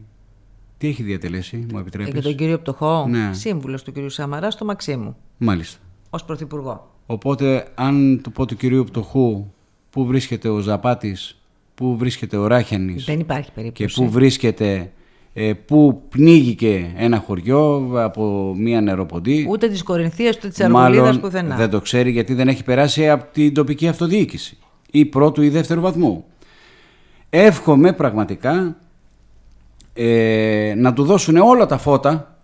Τι 0.81 0.89
έχει 0.89 1.03
διατελέσει, 1.03 1.67
μου 1.73 1.79
επιτρέπεις; 1.79 2.13
Και 2.15 2.21
τον 2.21 2.35
κύριο 2.35 2.59
Πτωχό, 2.59 3.07
Ναι. 3.09 3.31
σύμβουλος 3.33 3.83
του 3.83 3.93
κύριου 3.93 4.09
Σαμαρά 4.11 4.51
στο 4.51 4.65
Μαξίμου, 4.65 5.17
Μάλιστα. 5.39 5.79
ως 6.11 6.25
πρωθυπουργό. 6.25 6.91
Οπότε, 7.07 7.67
αν 7.75 8.21
του 8.23 8.33
πω 8.33 8.47
του 8.47 8.57
κυρίου 8.57 8.85
Πτωχού 8.85 9.47
πού 9.91 10.07
βρίσκεται 10.07 10.49
ο 10.49 10.59
Ζαπάτης, 10.59 11.41
πού 11.75 11.97
βρίσκεται 11.97 12.37
ο 12.37 12.47
Ράχιανης 12.47 13.05
Δεν 13.05 13.21
υπάρχει 13.21 13.47
και 13.47 13.53
περίπτωση. 13.55 14.01
πού 14.03 14.11
βρίσκεται, 14.11 14.93
ε, 15.33 15.53
πού 15.53 16.03
πνίγηκε 16.09 16.93
ένα 16.97 17.19
χωριό 17.19 17.91
από 17.95 18.55
μία 18.57 18.81
νεροποντή. 18.81 19.47
Ούτε 19.51 19.69
της 19.69 19.83
Κορινθίας, 19.83 20.37
ούτε 20.37 20.49
της 20.49 20.61
Αργολίδας 20.61 21.05
Μάλλον 21.05 21.21
πουθενά. 21.21 21.57
δεν 21.57 21.71
το 21.71 21.81
ξέρει 21.81 22.11
γιατί 22.11 22.35
δεν 22.35 22.49
έχει 22.49 22.65
περάσει 22.65 23.09
από 23.09 23.25
την 23.33 23.55
τοπική 23.55 23.89
αυτοδιοίκηση 23.89 24.59
ή 24.91 25.05
πρώτου 25.05 25.43
ή 25.43 25.49
δεύτερου 25.49 25.81
βαθμού. 25.81 26.25
Εύχομαι 27.31 27.93
πραγματικά 27.93 28.77
ε, 30.03 30.75
να 30.77 30.93
του 30.93 31.05
δώσουν 31.05 31.37
όλα 31.37 31.67
τα 31.67 31.79
φώτα 31.79 32.39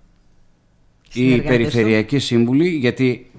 οι 1.02 1.10
Συνεργάτες 1.10 1.56
περιφερειακοί 1.56 2.18
σύμβουλοι 2.18 2.68
γιατί 2.68 3.30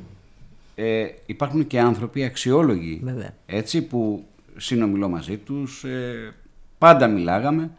ε, 0.76 1.06
υπάρχουν 1.26 1.68
και 1.68 1.80
άνθρωποι 1.80 2.24
αξιόλογοι 2.24 3.02
Βέβαια. 3.04 3.34
έτσι 3.46 3.82
που 3.82 4.26
συνομιλώ 4.58 5.10
μαζί 5.10 5.38
τους 5.38 5.84
ε, 5.84 6.34
πάντα 6.78 7.08
μιλάγαμε 7.08 7.72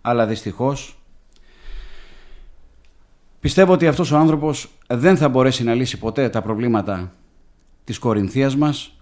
αλλά 0.00 0.26
δυστυχώς 0.26 0.96
Πιστεύω 3.40 3.72
ότι 3.72 3.86
αυτός 3.86 4.10
ο 4.10 4.16
άνθρωπος 4.16 4.70
δεν 4.86 5.16
θα 5.16 5.28
μπορέσει 5.28 5.64
να 5.64 5.74
λύσει 5.74 5.98
ποτέ 5.98 6.28
τα 6.28 6.42
προβλήματα 6.42 7.12
της 7.84 7.98
Κορινθίας 7.98 8.56
μας, 8.56 8.96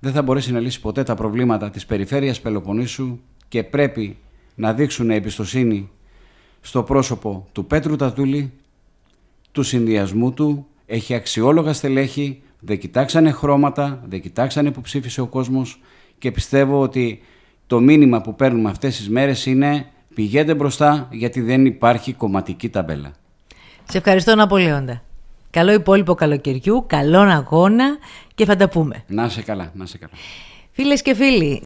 δεν 0.00 0.12
θα 0.12 0.22
μπορέσει 0.22 0.52
να 0.52 0.60
λύσει 0.60 0.80
ποτέ 0.80 1.02
τα 1.02 1.14
προβλήματα 1.14 1.70
της 1.70 1.86
περιφέρειας 1.86 2.40
Πελοποννήσου 2.40 3.18
και 3.48 3.62
πρέπει 3.62 4.16
να 4.54 4.72
δείξουν 4.72 5.10
εμπιστοσύνη 5.10 5.90
στο 6.66 6.82
πρόσωπο 6.82 7.46
του 7.52 7.66
Πέτρου 7.66 7.96
Τατούλη, 7.96 8.52
του 9.52 9.62
συνδυασμού 9.62 10.32
του, 10.32 10.66
έχει 10.86 11.14
αξιόλογα 11.14 11.72
στελέχη, 11.72 12.42
δεν 12.60 12.78
κοιτάξανε 12.78 13.30
χρώματα, 13.30 14.02
δεν 14.08 14.20
κοιτάξανε 14.20 14.70
που 14.70 14.80
ψήφισε 14.80 15.20
ο 15.20 15.26
κόσμος 15.26 15.80
και 16.18 16.30
πιστεύω 16.30 16.80
ότι 16.80 17.22
το 17.66 17.80
μήνυμα 17.80 18.20
που 18.20 18.34
παίρνουμε 18.34 18.70
αυτές 18.70 18.96
τις 18.96 19.08
μέρες 19.08 19.46
είναι 19.46 19.86
πηγαίνετε 20.14 20.54
μπροστά 20.54 21.08
γιατί 21.12 21.40
δεν 21.40 21.66
υπάρχει 21.66 22.12
κομματική 22.12 22.68
ταμπέλα. 22.68 23.12
Σε 23.88 23.98
ευχαριστώ 23.98 24.34
Ναπολέοντα. 24.34 25.02
Καλό 25.50 25.72
υπόλοιπο 25.72 26.14
καλοκαιριού, 26.14 26.84
καλόν 26.86 27.28
αγώνα 27.28 27.98
και 28.34 28.44
θα 28.44 28.56
τα 28.56 28.68
πούμε. 28.68 29.04
Να 29.06 29.28
σε 29.28 29.42
καλά, 29.42 29.70
να 29.74 29.86
σε 29.86 29.98
καλά. 29.98 30.12
Φίλες 30.72 31.02
και 31.02 31.14
φίλοι, 31.14 31.60